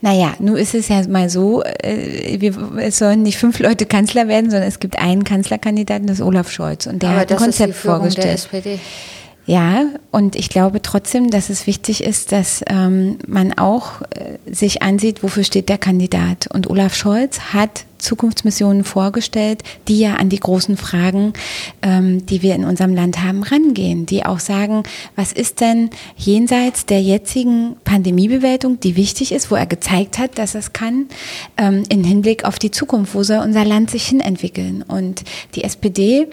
Naja, 0.00 0.34
nun 0.38 0.56
ist 0.56 0.74
es 0.74 0.88
ja 0.88 1.06
mal 1.08 1.28
so, 1.28 1.62
äh, 1.62 2.40
wir, 2.40 2.54
es 2.78 2.98
sollen 2.98 3.22
nicht 3.22 3.38
fünf 3.38 3.58
Leute 3.58 3.86
Kanzler 3.86 4.28
werden, 4.28 4.50
sondern 4.50 4.68
es 4.68 4.80
gibt 4.80 4.98
einen 4.98 5.24
Kanzlerkandidaten, 5.24 6.06
das 6.06 6.20
ist 6.20 6.24
Olaf 6.24 6.50
Scholz. 6.50 6.86
Und 6.86 7.02
der 7.02 7.10
Aber 7.10 7.20
hat 7.20 7.30
ein 7.30 7.36
das 7.36 7.42
Konzept 7.42 7.70
ist 7.70 7.76
die 7.76 7.80
Führung 7.82 7.98
vorgestellt. 7.98 8.26
der 8.26 8.34
SPD. 8.34 8.78
Ja, 9.46 9.86
und 10.10 10.36
ich 10.36 10.50
glaube 10.50 10.82
trotzdem, 10.82 11.30
dass 11.30 11.48
es 11.48 11.66
wichtig 11.66 12.04
ist, 12.04 12.32
dass 12.32 12.62
ähm, 12.68 13.18
man 13.26 13.56
auch 13.56 14.02
äh, 14.02 14.52
sich 14.52 14.82
ansieht, 14.82 15.22
wofür 15.22 15.42
steht 15.42 15.70
der 15.70 15.78
Kandidat. 15.78 16.48
Und 16.52 16.68
Olaf 16.68 16.94
Scholz 16.94 17.40
hat 17.54 17.84
Zukunftsmissionen 17.98 18.84
vorgestellt, 18.84 19.62
die 19.88 20.00
ja 20.00 20.14
an 20.14 20.28
die 20.28 20.40
großen 20.40 20.76
Fragen, 20.76 21.32
ähm, 21.82 22.24
die 22.26 22.42
wir 22.42 22.54
in 22.54 22.64
unserem 22.64 22.94
Land 22.94 23.22
haben, 23.22 23.42
rangehen, 23.42 24.06
die 24.06 24.24
auch 24.24 24.40
sagen, 24.40 24.82
was 25.16 25.32
ist 25.32 25.60
denn 25.60 25.90
jenseits 26.16 26.86
der 26.86 27.02
jetzigen 27.02 27.76
Pandemiebewältigung, 27.84 28.80
die 28.80 28.96
wichtig 28.96 29.32
ist, 29.32 29.50
wo 29.50 29.54
er 29.54 29.66
gezeigt 29.66 30.18
hat, 30.18 30.38
dass 30.38 30.54
es 30.54 30.72
kann, 30.72 31.06
ähm, 31.56 31.82
in 31.88 32.04
Hinblick 32.04 32.44
auf 32.44 32.58
die 32.58 32.70
Zukunft, 32.70 33.14
wo 33.14 33.22
soll 33.22 33.38
unser 33.38 33.64
Land 33.64 33.90
sich 33.90 34.06
hinentwickeln. 34.06 34.82
Und 34.82 35.24
die 35.54 35.64
SPD 35.64 36.28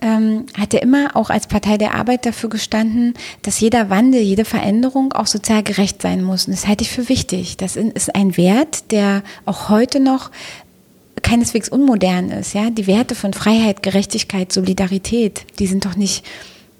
ähm, 0.00 0.46
hat 0.58 0.74
immer 0.74 1.16
auch 1.16 1.30
als 1.30 1.46
Partei 1.46 1.76
der 1.76 1.94
Arbeit 1.94 2.26
dafür 2.26 2.48
gestanden, 2.48 3.14
dass 3.42 3.60
jeder 3.60 3.90
Wandel, 3.90 4.20
jede 4.20 4.44
Veränderung 4.44 5.12
auch 5.12 5.26
sozial 5.26 5.62
gerecht 5.62 6.02
sein 6.02 6.22
muss. 6.22 6.46
Und 6.46 6.52
das 6.52 6.66
halte 6.66 6.84
ich 6.84 6.90
für 6.90 7.08
wichtig. 7.08 7.56
Das 7.56 7.76
ist 7.76 8.14
ein 8.14 8.36
Wert, 8.36 8.90
der 8.90 9.22
auch 9.44 9.68
heute 9.68 10.00
noch 10.00 10.30
keineswegs 11.22 11.68
unmodern 11.68 12.30
ist. 12.30 12.54
Ja, 12.54 12.70
die 12.70 12.86
Werte 12.86 13.14
von 13.14 13.32
Freiheit, 13.32 13.82
Gerechtigkeit, 13.82 14.52
Solidarität, 14.52 15.46
die 15.58 15.66
sind 15.66 15.84
doch 15.84 15.96
nicht 15.96 16.24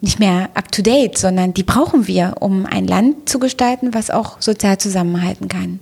nicht 0.03 0.19
mehr 0.19 0.49
up 0.55 0.73
to 0.73 0.83
date, 0.83 1.19
sondern 1.19 1.53
die 1.53 1.63
brauchen 1.63 2.07
wir, 2.07 2.37
um 2.41 2.65
ein 2.65 2.87
Land 2.87 3.29
zu 3.29 3.39
gestalten, 3.39 3.93
was 3.93 4.11
auch 4.11 4.41
sozial 4.41 4.79
zusammenhalten 4.79 5.49
kann. 5.49 5.79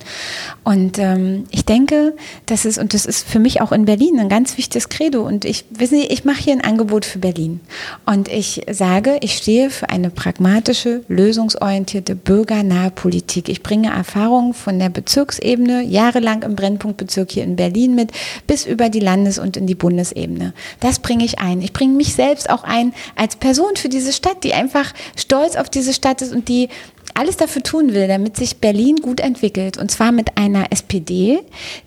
Und 0.65 0.99
ähm, 0.99 1.45
ich 1.51 1.65
denke, 1.65 2.17
das 2.47 2.65
ist, 2.65 2.79
und 2.79 2.95
das 2.95 3.07
ist 3.07 3.29
für 3.29 3.39
mich 3.39 3.61
auch 3.61 3.71
in 3.71 3.85
Berlin 3.85 4.19
ein 4.19 4.29
ganz 4.29 4.59
wichtiges 4.59 4.89
Credo. 4.89 5.23
Und 5.23 5.45
ich 5.45 5.65
wissen 5.71 6.01
Sie, 6.01 6.07
ich 6.07 6.25
mache 6.25 6.43
hier 6.43 6.53
ein 6.53 6.65
Angebot 6.65 7.05
für 7.05 7.21
Berlin. 7.21 7.61
Und 8.07 8.29
ich 8.29 8.63
sage, 8.71 9.19
ich 9.21 9.37
stehe 9.37 9.71
für 9.71 9.89
eine 9.89 10.11
pragmatische, 10.11 11.05
lösungsorientierte, 11.09 12.17
bürgernahe 12.17 12.91
Politik. 12.91 13.49
Ich 13.49 13.63
bringe 13.63 13.91
Erfahrungen 13.91 14.53
von 14.53 14.81
der 14.81 14.89
Bezirksebene, 14.89 15.83
jahrelang 15.83 16.43
im 16.43 16.57
Brennpunktbezirk 16.57 17.31
hier 17.31 17.45
in 17.45 17.57
Berlin 17.57 17.95
mit, 17.95 18.11
bis 18.49 18.67
über 18.67 18.89
die 18.89 19.01
Landes- 19.01 19.39
und 19.39 19.57
in 19.57 19.67
die 19.67 19.77
Bundesebene. 19.77 20.55
Das 20.81 20.99
bringe 20.99 21.25
ich 21.25 21.39
ein. 21.39 21.63
Ich 21.63 21.73
bringe 21.73 21.95
mich 21.95 22.15
selbst 22.15 22.51
auch 22.51 22.65
ein 22.65 22.93
als 23.15 23.37
Person 23.37 23.77
für 23.77 23.89
diese 23.89 24.08
Stadt, 24.13 24.45
die 24.45 24.55
einfach 24.55 24.93
stolz 25.17 25.57
auf 25.57 25.69
diese 25.69 25.93
Stadt 25.93 26.23
ist 26.23 26.33
und 26.33 26.49
die 26.49 26.69
alles 27.15 27.37
dafür 27.37 27.63
tun 27.63 27.95
will, 27.95 28.07
damit 28.07 28.37
sich 28.37 28.59
Berlin 28.59 28.97
gut 28.97 29.21
entwickelt. 29.21 29.77
Und 29.77 29.91
zwar 29.91 30.13
mit 30.13 30.37
einer 30.37 30.71
SPD, 30.71 31.41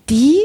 die 0.09 0.39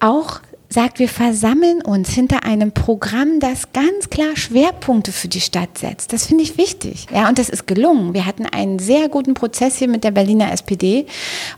auch 0.00 0.40
sagt, 0.68 0.98
wir 0.98 1.08
versammeln 1.08 1.82
uns 1.82 2.10
hinter 2.10 2.44
einem 2.44 2.72
Programm, 2.72 3.38
das 3.38 3.72
ganz 3.72 4.10
klar 4.10 4.34
Schwerpunkte 4.34 5.12
für 5.12 5.28
die 5.28 5.40
Stadt 5.40 5.78
setzt. 5.78 6.12
Das 6.12 6.26
finde 6.26 6.42
ich 6.42 6.58
wichtig. 6.58 7.06
Ja, 7.14 7.28
und 7.28 7.38
das 7.38 7.48
ist 7.48 7.66
gelungen. 7.66 8.12
Wir 8.12 8.26
hatten 8.26 8.46
einen 8.46 8.78
sehr 8.78 9.08
guten 9.08 9.34
Prozess 9.34 9.78
hier 9.78 9.88
mit 9.88 10.02
der 10.02 10.10
Berliner 10.10 10.52
SPD 10.52 11.06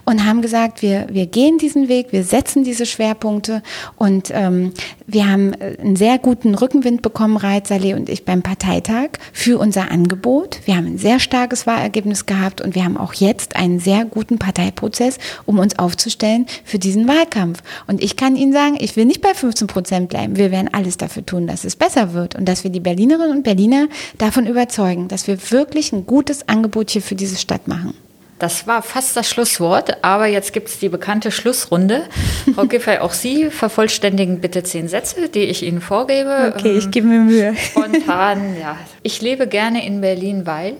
und 0.04 0.26
haben 0.26 0.42
gesagt, 0.42 0.82
wir, 0.82 1.06
wir 1.10 1.26
gehen 1.26 1.58
diesen 1.58 1.88
Weg, 1.88 2.12
wir 2.12 2.24
setzen 2.24 2.62
diese 2.62 2.84
Schwerpunkte 2.84 3.62
und 3.96 4.30
ähm, 4.34 4.72
wir 5.06 5.30
haben 5.30 5.54
einen 5.54 5.96
sehr 5.96 6.18
guten 6.18 6.54
Rückenwind 6.54 7.00
bekommen, 7.00 7.36
Reit 7.36 7.68
Saleh 7.68 7.94
und 7.94 8.08
ich 8.08 8.24
beim 8.24 8.42
Parteitag 8.42 9.10
für 9.32 9.58
unser 9.58 9.90
Angebot. 9.90 10.60
Wir 10.64 10.76
haben 10.76 10.86
ein 10.86 10.98
sehr 10.98 11.20
starkes 11.20 11.66
Wahlergebnis 11.66 12.26
gehabt 12.26 12.60
und 12.60 12.74
wir 12.74 12.84
haben 12.84 12.96
auch 12.96 13.14
jetzt 13.14 13.56
einen 13.56 13.78
sehr 13.78 14.04
guten 14.04 14.38
Parteiprozess, 14.38 15.18
um 15.46 15.58
uns 15.58 15.78
aufzustellen 15.78 16.46
für 16.64 16.78
diesen 16.78 17.08
Wahlkampf. 17.08 17.62
Und 17.86 18.02
ich 18.02 18.16
kann 18.16 18.36
Ihnen 18.36 18.52
sagen, 18.52 18.76
ich 18.78 18.96
will 18.96 19.05
nicht 19.06 19.20
bei 19.20 19.34
15 19.34 19.66
Prozent 19.66 20.08
bleiben. 20.08 20.36
Wir 20.36 20.50
werden 20.50 20.68
alles 20.72 20.96
dafür 20.96 21.24
tun, 21.24 21.46
dass 21.46 21.64
es 21.64 21.76
besser 21.76 22.12
wird 22.12 22.34
und 22.34 22.46
dass 22.46 22.64
wir 22.64 22.70
die 22.70 22.80
Berlinerinnen 22.80 23.30
und 23.30 23.42
Berliner 23.42 23.88
davon 24.18 24.46
überzeugen, 24.46 25.08
dass 25.08 25.26
wir 25.26 25.38
wirklich 25.50 25.92
ein 25.92 26.06
gutes 26.06 26.48
Angebot 26.48 26.90
hier 26.90 27.02
für 27.02 27.14
diese 27.14 27.36
Stadt 27.36 27.68
machen. 27.68 27.94
Das 28.38 28.66
war 28.66 28.82
fast 28.82 29.16
das 29.16 29.30
Schlusswort, 29.30 30.04
aber 30.04 30.26
jetzt 30.26 30.52
gibt 30.52 30.68
es 30.68 30.78
die 30.78 30.90
bekannte 30.90 31.30
Schlussrunde. 31.30 32.02
Frau 32.54 32.66
Giffey, 32.66 32.98
auch 32.98 33.12
Sie 33.12 33.50
vervollständigen 33.50 34.40
bitte 34.40 34.62
zehn 34.62 34.88
Sätze, 34.88 35.30
die 35.30 35.44
ich 35.44 35.62
Ihnen 35.62 35.80
vorgebe. 35.80 36.52
Okay, 36.54 36.76
ich 36.76 36.90
gebe 36.90 37.06
mir 37.06 37.20
Mühe. 37.20 37.56
Spontan, 37.56 38.56
ja. 38.60 38.76
Ich 39.02 39.22
lebe 39.22 39.46
gerne 39.46 39.86
in 39.86 40.02
Berlin, 40.02 40.44
weil? 40.44 40.74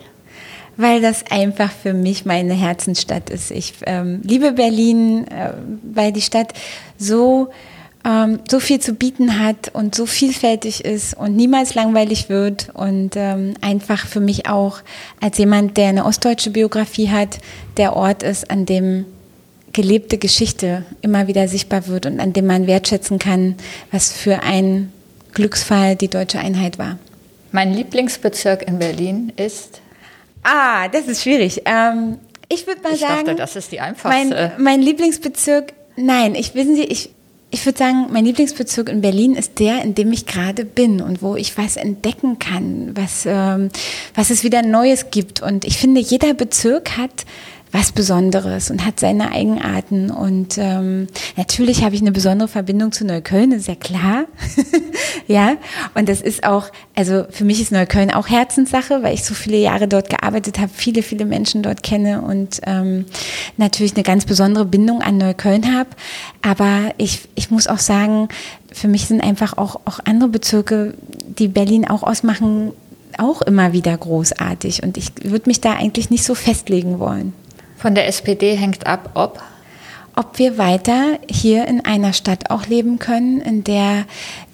weil 0.76 1.00
das 1.00 1.24
einfach 1.30 1.70
für 1.70 1.94
mich 1.94 2.26
meine 2.26 2.54
Herzensstadt 2.54 3.30
ist. 3.30 3.50
Ich 3.50 3.74
ähm, 3.86 4.20
liebe 4.22 4.52
Berlin, 4.52 5.26
äh, 5.28 5.52
weil 5.82 6.12
die 6.12 6.20
Stadt 6.20 6.52
so 6.98 7.48
ähm, 8.06 8.38
so 8.48 8.60
viel 8.60 8.80
zu 8.80 8.94
bieten 8.94 9.40
hat 9.40 9.74
und 9.74 9.94
so 9.94 10.06
vielfältig 10.06 10.84
ist 10.84 11.14
und 11.14 11.34
niemals 11.34 11.74
langweilig 11.74 12.28
wird 12.28 12.68
und 12.72 13.16
ähm, 13.16 13.54
einfach 13.60 14.06
für 14.06 14.20
mich 14.20 14.48
auch 14.48 14.78
als 15.20 15.38
jemand, 15.38 15.76
der 15.76 15.88
eine 15.88 16.04
ostdeutsche 16.04 16.50
Biografie 16.50 17.10
hat, 17.10 17.38
der 17.76 17.96
Ort 17.96 18.22
ist, 18.22 18.50
an 18.50 18.64
dem 18.64 19.06
gelebte 19.72 20.18
Geschichte 20.18 20.84
immer 21.02 21.26
wieder 21.26 21.48
sichtbar 21.48 21.88
wird 21.88 22.06
und 22.06 22.20
an 22.20 22.32
dem 22.32 22.46
man 22.46 22.66
wertschätzen 22.66 23.18
kann, 23.18 23.56
was 23.90 24.12
für 24.12 24.42
ein 24.42 24.92
Glücksfall 25.34 25.96
die 25.96 26.08
deutsche 26.08 26.38
Einheit 26.38 26.78
war. 26.78 26.98
Mein 27.50 27.74
Lieblingsbezirk 27.74 28.66
in 28.66 28.78
Berlin 28.78 29.32
ist? 29.36 29.80
Ah, 30.42 30.88
das 30.88 31.08
ist 31.08 31.22
schwierig. 31.22 31.62
Ähm, 31.64 32.18
ich 32.48 32.66
würde 32.66 32.80
mal 32.82 32.94
ich 32.94 33.00
sagen, 33.00 33.26
dachte, 33.26 33.34
das 33.34 33.56
ist 33.56 33.72
die 33.72 33.80
einfachste. 33.80 34.52
Mein, 34.56 34.62
mein 34.62 34.82
Lieblingsbezirk, 34.82 35.72
nein, 35.96 36.36
ich 36.36 36.54
wissen 36.54 36.76
Sie, 36.76 36.84
ich, 36.84 37.10
ich 37.56 37.64
würde 37.64 37.78
sagen, 37.78 38.08
mein 38.10 38.26
Lieblingsbezirk 38.26 38.90
in 38.90 39.00
Berlin 39.00 39.34
ist 39.34 39.58
der, 39.58 39.82
in 39.82 39.94
dem 39.94 40.12
ich 40.12 40.26
gerade 40.26 40.66
bin 40.66 41.00
und 41.00 41.22
wo 41.22 41.36
ich 41.36 41.56
was 41.56 41.76
entdecken 41.76 42.38
kann, 42.38 42.94
was, 42.94 43.24
ähm, 43.26 43.70
was 44.14 44.28
es 44.28 44.44
wieder 44.44 44.60
Neues 44.60 45.10
gibt. 45.10 45.40
Und 45.40 45.64
ich 45.64 45.78
finde, 45.78 46.02
jeder 46.02 46.34
Bezirk 46.34 46.98
hat 46.98 47.24
was 47.72 47.92
Besonderes 47.92 48.70
und 48.70 48.86
hat 48.86 49.00
seine 49.00 49.32
Eigenarten. 49.32 50.10
Und 50.10 50.56
ähm, 50.56 51.08
natürlich 51.36 51.82
habe 51.84 51.94
ich 51.94 52.00
eine 52.00 52.12
besondere 52.12 52.48
Verbindung 52.48 52.92
zu 52.92 53.04
Neukölln, 53.04 53.52
ist 53.52 53.68
ja 53.68 53.74
klar. 53.74 54.24
ja, 55.26 55.56
und 55.94 56.08
das 56.08 56.20
ist 56.20 56.44
auch, 56.44 56.68
also 56.94 57.24
für 57.30 57.44
mich 57.44 57.60
ist 57.60 57.72
Neukölln 57.72 58.10
auch 58.10 58.28
Herzenssache, 58.28 59.02
weil 59.02 59.14
ich 59.14 59.24
so 59.24 59.34
viele 59.34 59.58
Jahre 59.58 59.88
dort 59.88 60.10
gearbeitet 60.10 60.58
habe, 60.58 60.70
viele, 60.72 61.02
viele 61.02 61.26
Menschen 61.26 61.62
dort 61.62 61.82
kenne 61.82 62.22
und 62.22 62.60
ähm, 62.64 63.04
natürlich 63.56 63.94
eine 63.94 64.04
ganz 64.04 64.24
besondere 64.24 64.64
Bindung 64.64 65.02
an 65.02 65.18
Neukölln 65.18 65.76
habe. 65.76 65.90
Aber 66.42 66.94
ich, 66.98 67.28
ich 67.34 67.50
muss 67.50 67.66
auch 67.66 67.78
sagen, 67.78 68.28
für 68.72 68.88
mich 68.88 69.06
sind 69.06 69.22
einfach 69.22 69.58
auch, 69.58 69.80
auch 69.84 70.00
andere 70.04 70.28
Bezirke, 70.28 70.94
die 71.38 71.48
Berlin 71.48 71.86
auch 71.86 72.02
ausmachen, 72.02 72.72
auch 73.18 73.42
immer 73.42 73.72
wieder 73.72 73.96
großartig. 73.96 74.82
Und 74.82 74.96
ich 74.96 75.12
würde 75.22 75.48
mich 75.48 75.60
da 75.60 75.72
eigentlich 75.72 76.10
nicht 76.10 76.24
so 76.24 76.34
festlegen 76.34 76.98
wollen. 76.98 77.32
Von 77.86 77.94
der 77.94 78.08
SPD 78.08 78.56
hängt 78.56 78.84
ab, 78.84 79.10
ob 79.14 79.40
ob 80.16 80.40
wir 80.40 80.58
weiter 80.58 81.20
hier 81.30 81.68
in 81.68 81.84
einer 81.84 82.12
Stadt 82.14 82.50
auch 82.50 82.66
leben 82.66 82.98
können, 82.98 83.40
in 83.40 83.62
der 83.62 84.06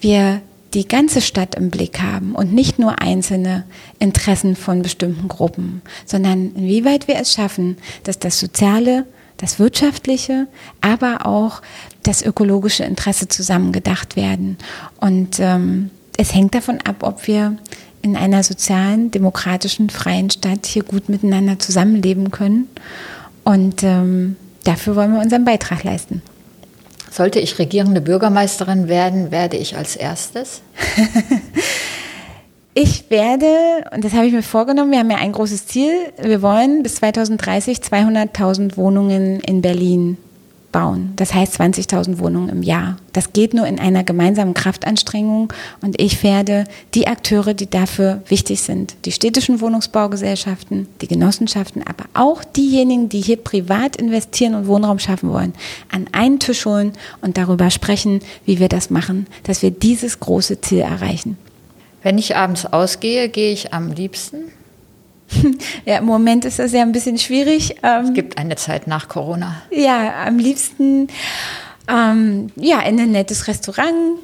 wir 0.02 0.42
die 0.74 0.86
ganze 0.86 1.22
Stadt 1.22 1.54
im 1.54 1.70
Blick 1.70 2.02
haben 2.02 2.34
und 2.34 2.52
nicht 2.52 2.78
nur 2.78 3.00
einzelne 3.00 3.64
Interessen 3.98 4.54
von 4.54 4.82
bestimmten 4.82 5.28
Gruppen, 5.28 5.80
sondern 6.04 6.54
inwieweit 6.54 7.08
wir 7.08 7.16
es 7.16 7.32
schaffen, 7.32 7.78
dass 8.04 8.18
das 8.18 8.38
soziale, 8.38 9.06
das 9.38 9.58
wirtschaftliche, 9.58 10.46
aber 10.82 11.24
auch 11.24 11.62
das 12.02 12.20
ökologische 12.20 12.84
Interesse 12.84 13.28
zusammengedacht 13.28 14.14
werden. 14.14 14.58
Und 15.00 15.40
ähm, 15.40 15.88
es 16.18 16.34
hängt 16.34 16.54
davon 16.54 16.82
ab, 16.82 16.96
ob 17.00 17.26
wir 17.26 17.56
in 18.02 18.14
einer 18.14 18.42
sozialen, 18.42 19.10
demokratischen, 19.10 19.88
freien 19.88 20.28
Stadt 20.28 20.66
hier 20.66 20.82
gut 20.82 21.08
miteinander 21.08 21.58
zusammenleben 21.58 22.30
können. 22.30 22.68
Und 23.44 23.82
ähm, 23.82 24.36
dafür 24.64 24.96
wollen 24.96 25.12
wir 25.12 25.20
unseren 25.20 25.44
Beitrag 25.44 25.84
leisten. 25.84 26.22
Sollte 27.10 27.40
ich 27.40 27.58
regierende 27.58 28.00
Bürgermeisterin 28.00 28.88
werden, 28.88 29.30
werde 29.30 29.56
ich 29.56 29.76
als 29.76 29.96
erstes? 29.96 30.62
ich 32.74 33.10
werde, 33.10 33.84
und 33.94 34.04
das 34.04 34.14
habe 34.14 34.26
ich 34.26 34.32
mir 34.32 34.42
vorgenommen, 34.42 34.92
wir 34.92 34.98
haben 34.98 35.10
ja 35.10 35.18
ein 35.18 35.32
großes 35.32 35.66
Ziel, 35.66 35.92
wir 36.18 36.40
wollen 36.40 36.82
bis 36.82 36.96
2030 36.96 37.78
200.000 37.78 38.76
Wohnungen 38.76 39.40
in 39.40 39.60
Berlin 39.60 40.16
bauen. 40.72 41.12
Das 41.16 41.34
heißt 41.34 41.60
20.000 41.60 42.18
Wohnungen 42.18 42.48
im 42.48 42.62
Jahr. 42.62 42.96
Das 43.12 43.32
geht 43.32 43.54
nur 43.54 43.66
in 43.66 43.78
einer 43.78 44.02
gemeinsamen 44.02 44.54
Kraftanstrengung 44.54 45.52
und 45.82 46.00
ich 46.00 46.22
werde 46.24 46.64
die 46.94 47.06
Akteure, 47.06 47.54
die 47.54 47.70
dafür 47.70 48.22
wichtig 48.26 48.62
sind, 48.62 48.96
die 49.04 49.12
städtischen 49.12 49.60
Wohnungsbaugesellschaften, 49.60 50.88
die 51.00 51.08
Genossenschaften, 51.08 51.82
aber 51.86 52.04
auch 52.14 52.42
diejenigen, 52.42 53.08
die 53.08 53.20
hier 53.20 53.36
privat 53.36 53.96
investieren 53.96 54.54
und 54.54 54.66
Wohnraum 54.66 54.98
schaffen 54.98 55.30
wollen, 55.30 55.52
an 55.90 56.06
einen 56.12 56.40
Tisch 56.40 56.64
holen 56.64 56.92
und 57.20 57.36
darüber 57.36 57.70
sprechen, 57.70 58.20
wie 58.46 58.58
wir 58.58 58.68
das 58.68 58.90
machen, 58.90 59.26
dass 59.44 59.62
wir 59.62 59.70
dieses 59.70 60.18
große 60.18 60.60
Ziel 60.62 60.80
erreichen. 60.80 61.36
Wenn 62.02 62.18
ich 62.18 62.34
abends 62.34 62.66
ausgehe, 62.66 63.28
gehe 63.28 63.52
ich 63.52 63.72
am 63.72 63.92
liebsten 63.92 64.50
Ja, 65.84 65.98
im 65.98 66.04
Moment 66.04 66.44
ist 66.44 66.58
das 66.58 66.72
ja 66.72 66.82
ein 66.82 66.92
bisschen 66.92 67.18
schwierig. 67.18 67.76
Ähm, 67.82 68.04
es 68.06 68.14
gibt 68.14 68.38
eine 68.38 68.56
Zeit 68.56 68.86
nach 68.86 69.08
Corona. 69.08 69.62
Ja, 69.70 70.26
am 70.26 70.38
liebsten 70.38 71.08
ähm, 71.88 72.48
ja, 72.56 72.80
in 72.80 73.00
ein 73.00 73.10
nettes 73.10 73.48
Restaurant, 73.48 74.18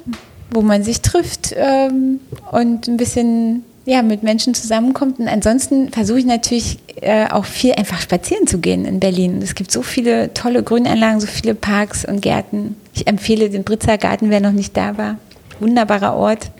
wo 0.51 0.61
man 0.61 0.83
sich 0.83 1.01
trifft 1.01 1.53
ähm, 1.55 2.19
und 2.51 2.87
ein 2.87 2.97
bisschen 2.97 3.63
ja, 3.85 4.01
mit 4.01 4.23
Menschen 4.23 4.53
zusammenkommt. 4.53 5.19
Und 5.19 5.27
ansonsten 5.27 5.91
versuche 5.91 6.19
ich 6.19 6.25
natürlich 6.25 6.77
äh, 7.01 7.27
auch 7.27 7.45
viel 7.45 7.73
einfach 7.73 7.99
spazieren 7.99 8.47
zu 8.47 8.59
gehen 8.59 8.85
in 8.85 8.99
Berlin. 8.99 9.41
Es 9.41 9.55
gibt 9.55 9.71
so 9.71 9.81
viele 9.81 10.33
tolle 10.33 10.63
Grünanlagen, 10.63 11.19
so 11.19 11.27
viele 11.27 11.55
Parks 11.55 12.05
und 12.05 12.21
Gärten. 12.21 12.75
Ich 12.93 13.07
empfehle 13.07 13.49
den 13.49 13.63
Britzer 13.63 13.97
Garten, 13.97 14.29
wer 14.29 14.41
noch 14.41 14.51
nicht 14.51 14.77
da 14.77 14.97
war. 14.97 15.17
Wunderbarer 15.59 16.15
Ort. 16.15 16.51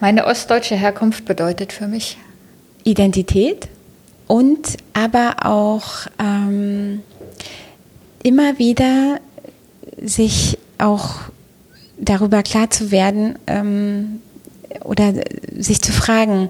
Meine 0.00 0.26
ostdeutsche 0.26 0.76
Herkunft 0.76 1.24
bedeutet 1.24 1.72
für 1.72 1.88
mich 1.88 2.18
Identität 2.86 3.68
und 4.28 4.76
aber 4.94 5.44
auch 5.44 6.06
ähm, 6.18 7.02
immer 8.22 8.58
wieder 8.58 9.20
sich 10.00 10.58
auch 10.78 11.16
darüber 11.98 12.42
klar 12.42 12.70
zu 12.70 12.90
werden 12.90 13.38
ähm, 13.46 14.20
oder 14.84 15.14
sich 15.56 15.80
zu 15.80 15.92
fragen, 15.92 16.48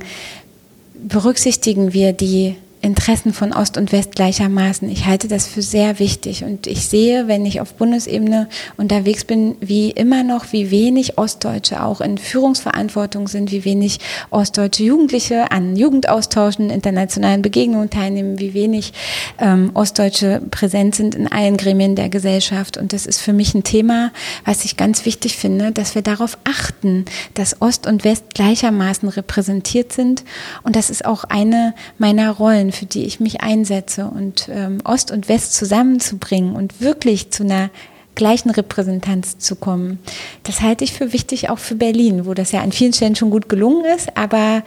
berücksichtigen 0.95 1.93
wir 1.93 2.13
die 2.13 2.57
Interessen 2.87 3.33
von 3.33 3.53
Ost 3.53 3.77
und 3.79 3.91
West 3.91 4.15
gleichermaßen. 4.15 4.89
Ich 4.89 5.07
halte 5.07 5.27
das 5.27 5.49
für 5.49 5.61
sehr 5.61 5.99
wichtig 5.99 6.45
und 6.45 6.69
ich 6.69 6.87
sehe, 6.87 7.27
wenn 7.27 7.45
ich 7.45 7.61
auf 7.61 7.75
Bundesebene 7.75 8.49
unterwegs 8.77 9.25
bin, 9.25 9.57
wie 9.61 9.91
immer 9.91 10.23
noch, 10.23 10.53
wie 10.53 10.71
wenig 10.71 11.19
Ostdeutsche 11.19 11.83
auch 11.83 12.01
in 12.01 12.17
Führungsverantwortung 12.17 13.27
sind, 13.27 13.51
wie 13.51 13.65
wenig 13.65 13.99
ostdeutsche 14.31 14.85
Jugendliche 14.85 15.51
an 15.51 15.75
Jugendaustauschen, 15.75 16.71
internationalen 16.71 17.43
Begegnungen 17.43 17.91
teilnehmen, 17.91 18.39
wie 18.39 18.55
wenig 18.55 18.93
ähm, 19.41 19.73
Ostdeutsche 19.75 20.41
präsent 20.53 20.95
sind 20.95 21.17
in 21.17 21.27
allen 21.27 21.57
Gremien 21.57 21.97
der 21.97 22.09
Gesellschaft. 22.09 22.77
Und 22.77 22.93
das 22.93 23.05
ist 23.05 23.21
für 23.21 23.33
mich 23.33 23.53
ein 23.53 23.65
Thema, 23.65 24.13
was 24.45 24.65
ich 24.65 24.77
ganz 24.77 25.05
wichtig 25.05 25.37
finde, 25.37 25.73
dass 25.73 25.97
wir 25.97 26.03
darauf 26.03 26.39
achten, 26.45 27.05
dass 27.35 27.61
Ost 27.61 27.89
und 27.89 28.05
West 28.05 28.35
gleichermaßen 28.35 29.09
repräsentiert 29.09 29.93
sind. 29.93 30.23
Und 30.63 30.77
das 30.77 30.89
ist 30.89 31.05
auch 31.05 31.25
eine 31.25 31.75
meiner 31.99 32.31
Rollen 32.31 32.76
für 32.77 32.87
die 32.87 33.05
ich 33.05 33.21
mich 33.21 33.41
einsetze 33.41 34.07
und 34.07 34.49
ähm, 34.51 34.79
Ost 34.85 35.11
und 35.11 35.29
West 35.29 35.55
zusammenzubringen 35.55 36.55
und 36.55 36.81
wirklich 36.81 37.31
zu 37.31 37.45
einer 37.45 37.71
gleichen 38.17 38.51
Repräsentanz 38.51 39.39
zu 39.39 39.55
kommen. 39.55 40.01
Das 40.43 40.63
halte 40.63 40.83
ich 40.83 40.93
für 40.93 41.13
wichtig 41.13 41.51
auch 41.51 41.59
für 41.59 41.77
Berlin, 41.77 42.27
wo 42.27 42.35
das 42.35 42.51
ja 42.51 42.63
an 42.63 42.73
vielen 42.73 42.93
Stellen 42.93 43.15
schon 43.15 43.31
gut 43.31 43.49
gelungen 43.49 43.85
ist. 43.85 44.17
Aber 44.17 44.63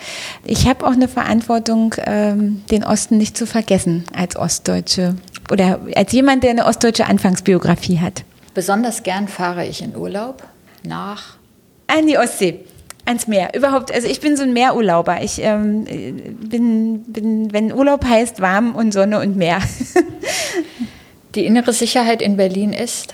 ich 0.46 0.68
habe 0.68 0.86
auch 0.86 0.92
eine 0.92 1.08
Verantwortung, 1.08 1.96
ähm, 2.06 2.62
den 2.72 2.84
Osten 2.84 3.18
nicht 3.18 3.36
zu 3.36 3.46
vergessen 3.46 4.06
als 4.14 4.38
Ostdeutsche 4.38 5.16
oder 5.52 5.80
als 5.96 6.12
jemand, 6.14 6.44
der 6.44 6.52
eine 6.52 6.66
ostdeutsche 6.66 7.08
Anfangsbiografie 7.08 8.00
hat. 8.00 8.24
Besonders 8.54 9.04
gern 9.04 9.28
fahre 9.28 9.66
ich 9.66 9.82
in 9.82 9.96
Urlaub 9.96 10.44
nach 10.84 11.38
an 11.88 12.08
die 12.08 12.18
Ostsee 12.18 12.60
ans 13.10 13.28
Meer. 13.28 13.54
Überhaupt, 13.56 13.92
also 13.92 14.08
ich 14.08 14.22
bin 14.22 14.38
so 14.38 14.44
ein 14.44 14.54
Meerurlauber. 14.54 15.22
Ich 15.22 15.42
ähm, 15.42 15.86
bin, 15.86 17.04
bin, 17.12 17.52
wenn 17.52 17.74
Urlaub 17.74 18.06
heißt, 18.06 18.40
warm 18.40 18.76
und 18.76 18.94
Sonne 18.94 19.20
und 19.20 19.36
Meer. 19.36 19.60
Die 21.36 21.46
innere 21.46 21.74
Sicherheit 21.74 22.22
in 22.22 22.38
Berlin 22.38 22.72
ist? 22.72 23.14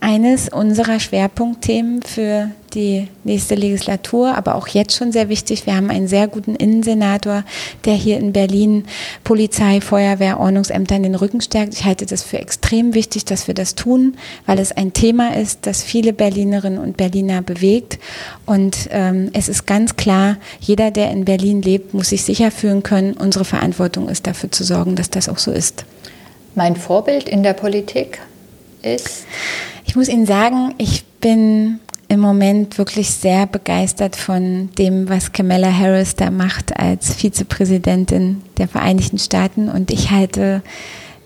Eines 0.00 0.48
unserer 0.48 1.00
Schwerpunktthemen 1.00 2.02
für 2.02 2.50
die 2.74 3.08
nächste 3.24 3.54
Legislatur, 3.54 4.36
aber 4.36 4.54
auch 4.54 4.68
jetzt 4.68 4.96
schon 4.96 5.10
sehr 5.10 5.28
wichtig. 5.28 5.66
Wir 5.66 5.74
haben 5.74 5.90
einen 5.90 6.06
sehr 6.06 6.28
guten 6.28 6.54
Innensenator, 6.54 7.44
der 7.84 7.94
hier 7.94 8.18
in 8.18 8.32
Berlin 8.32 8.84
Polizei, 9.24 9.80
Feuerwehr, 9.80 10.38
Ordnungsämter 10.38 10.96
in 10.96 11.02
den 11.02 11.14
Rücken 11.14 11.40
stärkt. 11.40 11.74
Ich 11.74 11.84
halte 11.84 12.06
das 12.06 12.22
für 12.22 12.38
extrem 12.38 12.94
wichtig, 12.94 13.24
dass 13.24 13.48
wir 13.48 13.54
das 13.54 13.74
tun, 13.74 14.16
weil 14.46 14.58
es 14.58 14.70
ein 14.72 14.92
Thema 14.92 15.34
ist, 15.34 15.66
das 15.66 15.82
viele 15.82 16.12
Berlinerinnen 16.12 16.78
und 16.78 16.96
Berliner 16.96 17.42
bewegt. 17.42 17.98
Und 18.46 18.88
ähm, 18.90 19.30
es 19.32 19.48
ist 19.48 19.66
ganz 19.66 19.96
klar, 19.96 20.36
jeder, 20.60 20.90
der 20.90 21.10
in 21.10 21.24
Berlin 21.24 21.62
lebt, 21.62 21.94
muss 21.94 22.10
sich 22.10 22.22
sicher 22.22 22.50
fühlen 22.50 22.82
können. 22.82 23.14
Unsere 23.14 23.44
Verantwortung 23.44 24.08
ist 24.08 24.26
dafür 24.26 24.52
zu 24.52 24.62
sorgen, 24.62 24.94
dass 24.94 25.10
das 25.10 25.28
auch 25.28 25.38
so 25.38 25.50
ist. 25.50 25.84
Mein 26.54 26.76
Vorbild 26.76 27.28
in 27.28 27.42
der 27.42 27.54
Politik 27.54 28.20
ist? 28.82 29.26
Ich 29.88 29.96
muss 29.96 30.08
Ihnen 30.08 30.26
sagen, 30.26 30.74
ich 30.76 31.04
bin 31.18 31.80
im 32.08 32.20
Moment 32.20 32.76
wirklich 32.76 33.10
sehr 33.10 33.46
begeistert 33.46 34.16
von 34.16 34.68
dem, 34.76 35.08
was 35.08 35.32
Kamala 35.32 35.72
Harris 35.72 36.14
da 36.14 36.30
macht 36.30 36.78
als 36.78 37.14
Vizepräsidentin 37.14 38.42
der 38.58 38.68
Vereinigten 38.68 39.18
Staaten. 39.18 39.70
Und 39.70 39.90
ich 39.90 40.10
halte 40.10 40.62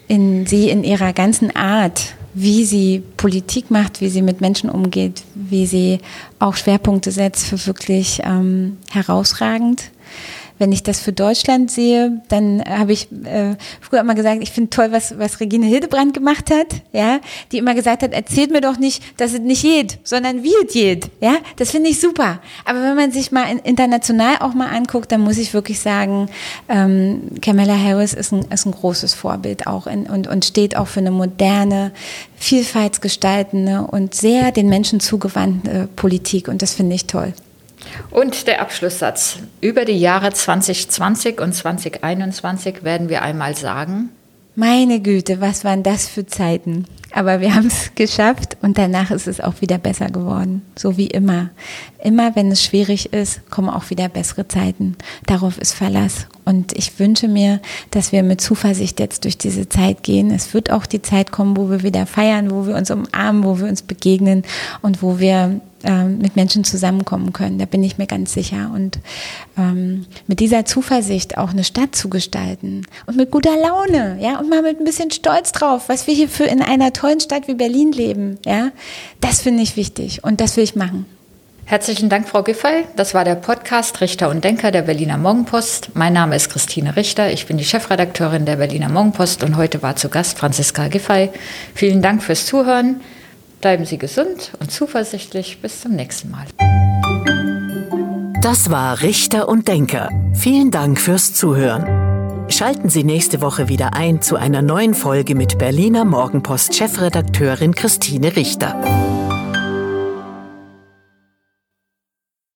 in 0.07 0.47
sie 0.47 0.71
in 0.71 0.85
ihrer 0.85 1.13
ganzen 1.13 1.55
Art, 1.57 2.15
wie 2.35 2.65
sie 2.65 3.03
Politik 3.17 3.73
macht, 3.73 4.01
wie 4.01 4.09
sie 4.09 4.23
mit 4.23 4.41
Menschen 4.41 4.71
umgeht, 4.71 5.25
wie 5.35 5.67
sie 5.67 5.99
auch 6.39 6.55
Schwerpunkte 6.55 7.11
setzt, 7.11 7.47
für 7.47 7.67
wirklich 7.67 8.21
ähm, 8.25 8.79
herausragend 8.93 9.91
wenn 10.63 10.71
ich 10.71 10.85
das 10.85 11.01
für 11.01 11.13
Deutschland 11.13 11.73
sehe, 11.73 12.23
dann 12.29 12.63
habe 12.65 12.93
ich 12.93 13.11
äh, 13.25 13.57
früher 13.81 13.99
immer 13.99 14.15
gesagt, 14.15 14.45
ich 14.45 14.53
finde 14.53 14.71
toll, 14.71 14.93
was, 14.93 15.19
was 15.19 15.41
Regine 15.41 15.67
Hildebrand 15.67 16.15
gemacht 16.15 16.53
hat, 16.53 16.83
ja, 16.93 17.19
die 17.51 17.59
immer 17.59 17.75
gesagt 17.75 18.05
hat, 18.05 18.13
erzählt 18.13 18.53
mir 18.53 18.61
doch 18.61 18.79
nicht, 18.79 19.03
dass 19.19 19.33
es 19.33 19.41
nicht 19.41 19.63
geht, 19.63 19.99
sondern 20.05 20.45
wie 20.45 20.55
es 20.65 20.73
geht, 20.73 21.11
ja, 21.21 21.35
das 21.57 21.73
finde 21.73 21.91
ich 21.91 21.99
super. 21.99 22.39
Aber 22.65 22.81
wenn 22.81 22.95
man 22.95 23.11
sich 23.11 23.33
mal 23.33 23.47
international 23.65 24.37
auch 24.39 24.55
mal 24.55 24.69
anguckt, 24.69 25.11
dann 25.11 25.23
muss 25.23 25.37
ich 25.37 25.53
wirklich 25.53 25.81
sagen, 25.81 26.29
ähm, 26.69 27.23
Kamala 27.41 27.77
Harris 27.77 28.15
ist 28.15 28.31
ein, 28.31 28.45
ist 28.53 28.65
ein 28.65 28.71
großes 28.71 29.15
Vorbild 29.15 29.67
auch 29.67 29.89
in, 29.89 30.07
und, 30.07 30.29
und 30.29 30.45
steht 30.45 30.77
auch 30.77 30.87
für 30.87 31.01
eine 31.01 31.11
moderne, 31.11 31.91
vielfaltsgestaltende 32.37 33.81
und 33.81 34.15
sehr 34.15 34.53
den 34.53 34.69
Menschen 34.69 35.01
zugewandte 35.01 35.89
Politik 35.97 36.47
und 36.47 36.63
das 36.63 36.73
finde 36.73 36.95
ich 36.95 37.09
toll. 37.09 37.35
Und 38.11 38.47
der 38.47 38.61
Abschlusssatz. 38.61 39.39
Über 39.61 39.85
die 39.85 39.99
Jahre 39.99 40.33
2020 40.33 41.41
und 41.41 41.53
2021 41.53 42.83
werden 42.83 43.09
wir 43.09 43.23
einmal 43.23 43.57
sagen. 43.57 44.11
Meine 44.55 45.01
Güte, 45.01 45.41
was 45.41 45.65
waren 45.65 45.83
das 45.83 46.07
für 46.07 46.27
Zeiten? 46.27 46.85
Aber 47.15 47.41
wir 47.41 47.55
haben 47.55 47.67
es 47.67 47.95
geschafft 47.95 48.57
und 48.63 48.79
danach 48.79 49.11
ist 49.11 49.27
es 49.27 49.41
auch 49.41 49.61
wieder 49.61 49.79
besser 49.79 50.07
geworden. 50.07 50.63
So 50.77 50.97
wie 50.97 51.07
immer. 51.07 51.51
Immer 52.03 52.37
wenn 52.37 52.51
es 52.51 52.63
schwierig 52.63 53.13
ist, 53.13 53.49
kommen 53.51 53.69
auch 53.69 53.91
wieder 53.91 54.09
bessere 54.09 54.49
Zeiten. 54.49 54.97
Darauf 55.27 55.59
ist 55.59 55.73
Verlass. 55.73 56.27
Und 56.45 56.73
ich 56.77 56.99
wünsche 56.99 57.29
mir, 57.29 57.61
dass 57.91 58.13
wir 58.13 58.23
mit 58.23 58.41
Zuversicht 58.41 59.01
jetzt 59.01 59.25
durch 59.25 59.39
diese 59.39 59.69
Zeit 59.69 60.03
gehen. 60.03 60.31
Es 60.31 60.55
wird 60.55 60.71
auch 60.71 60.87
die 60.87 61.03
Zeit 61.03 61.31
kommen, 61.31 61.57
wo 61.57 61.71
wir 61.71 61.83
wieder 61.83 62.07
feiern, 62.07 62.51
wo 62.51 62.67
wir 62.67 62.75
uns 62.75 62.91
umarmen, 62.91 63.45
wo 63.45 63.59
wir 63.59 63.67
uns 63.69 63.83
begegnen 63.83 64.45
und 64.83 65.03
wo 65.03 65.19
wir 65.19 65.61
ähm, 65.85 66.19
mit 66.19 66.37
Menschen 66.37 66.65
zusammenkommen 66.65 67.33
können. 67.33 67.59
Da 67.59 67.65
bin 67.65 67.83
ich 67.83 67.99
mir 67.99 68.07
ganz 68.07 68.33
sicher. 68.33 68.71
Und 68.75 68.99
ähm, 69.59 70.07
mit 70.27 70.41
dieser 70.41 70.65
Zuversicht 70.65 71.39
auch 71.39 71.51
eine 71.51 71.65
Stadt 71.65 71.97
zu 71.97 72.09
gestalten 72.09 72.87
und 73.07 73.17
mit 73.17 73.31
guter 73.31 73.57
Laune, 73.57 74.19
ja, 74.21 74.39
und 74.39 74.49
mal 74.49 74.63
mit 74.63 74.79
ein 74.79 74.85
bisschen 74.85 75.11
Stolz 75.11 75.53
drauf, 75.53 75.89
was 75.89 76.07
wir 76.07 76.15
hier 76.15 76.29
für 76.29 76.45
in 76.45 76.63
einer 76.63 76.93
tollen 76.93 77.21
Stadt 77.21 77.49
wie 77.49 77.55
Berlin 77.55 77.93
leben, 77.93 78.39
ja, 78.47 78.71
das 79.21 79.41
finde 79.41 79.63
ich 79.63 79.77
wichtig 79.77 80.23
und 80.23 80.41
das 80.41 80.57
will 80.57 80.65
ich 80.65 80.77
machen. 80.77 81.07
Herzlichen 81.73 82.11
Dank, 82.11 82.29
Frau 82.29 82.43
Giffey. 82.43 82.85
Das 82.97 83.15
war 83.15 83.25
der 83.25 83.35
Podcast 83.35 84.03
Richter 84.03 84.29
und 84.29 84.45
Denker 84.45 84.71
der 84.73 84.83
Berliner 84.83 85.17
Morgenpost. 85.17 85.93
Mein 85.95 86.13
Name 86.13 86.37
ist 86.37 86.51
Christine 86.51 86.97
Richter. 86.97 87.33
Ich 87.33 87.47
bin 87.47 87.57
die 87.57 87.65
Chefredakteurin 87.65 88.45
der 88.45 88.57
Berliner 88.57 88.91
Morgenpost 88.91 89.43
und 89.43 89.57
heute 89.57 89.83
war 89.83 89.97
zu 89.97 90.11
Gast 90.11 90.39
Franziska 90.39 90.89
Giffey. 90.89 91.31
Vielen 91.75 92.03
Dank 92.03 92.23
fürs 92.23 92.45
Zuhören. 92.45 93.01
Bleiben 93.63 93.87
Sie 93.87 93.97
gesund 93.97 94.53
und 94.61 94.71
zuversichtlich. 94.71 95.63
Bis 95.63 95.81
zum 95.81 95.93
nächsten 95.93 96.31
Mal. 96.31 96.45
Das 98.43 98.69
war 98.69 99.01
Richter 99.01 99.49
und 99.49 99.67
Denker. 99.67 100.11
Vielen 100.35 100.71
Dank 100.71 101.01
fürs 101.01 101.33
Zuhören. 101.33 102.51
Schalten 102.51 102.91
Sie 102.91 103.03
nächste 103.03 103.41
Woche 103.41 103.71
wieder 103.71 103.95
ein 103.95 104.21
zu 104.21 104.37
einer 104.37 104.61
neuen 104.61 104.93
Folge 104.93 105.35
mit 105.35 105.57
Berliner 105.57 106.05
Morgenpost 106.05 106.75
Chefredakteurin 106.75 107.75
Christine 107.75 108.37
Richter. 108.37 108.79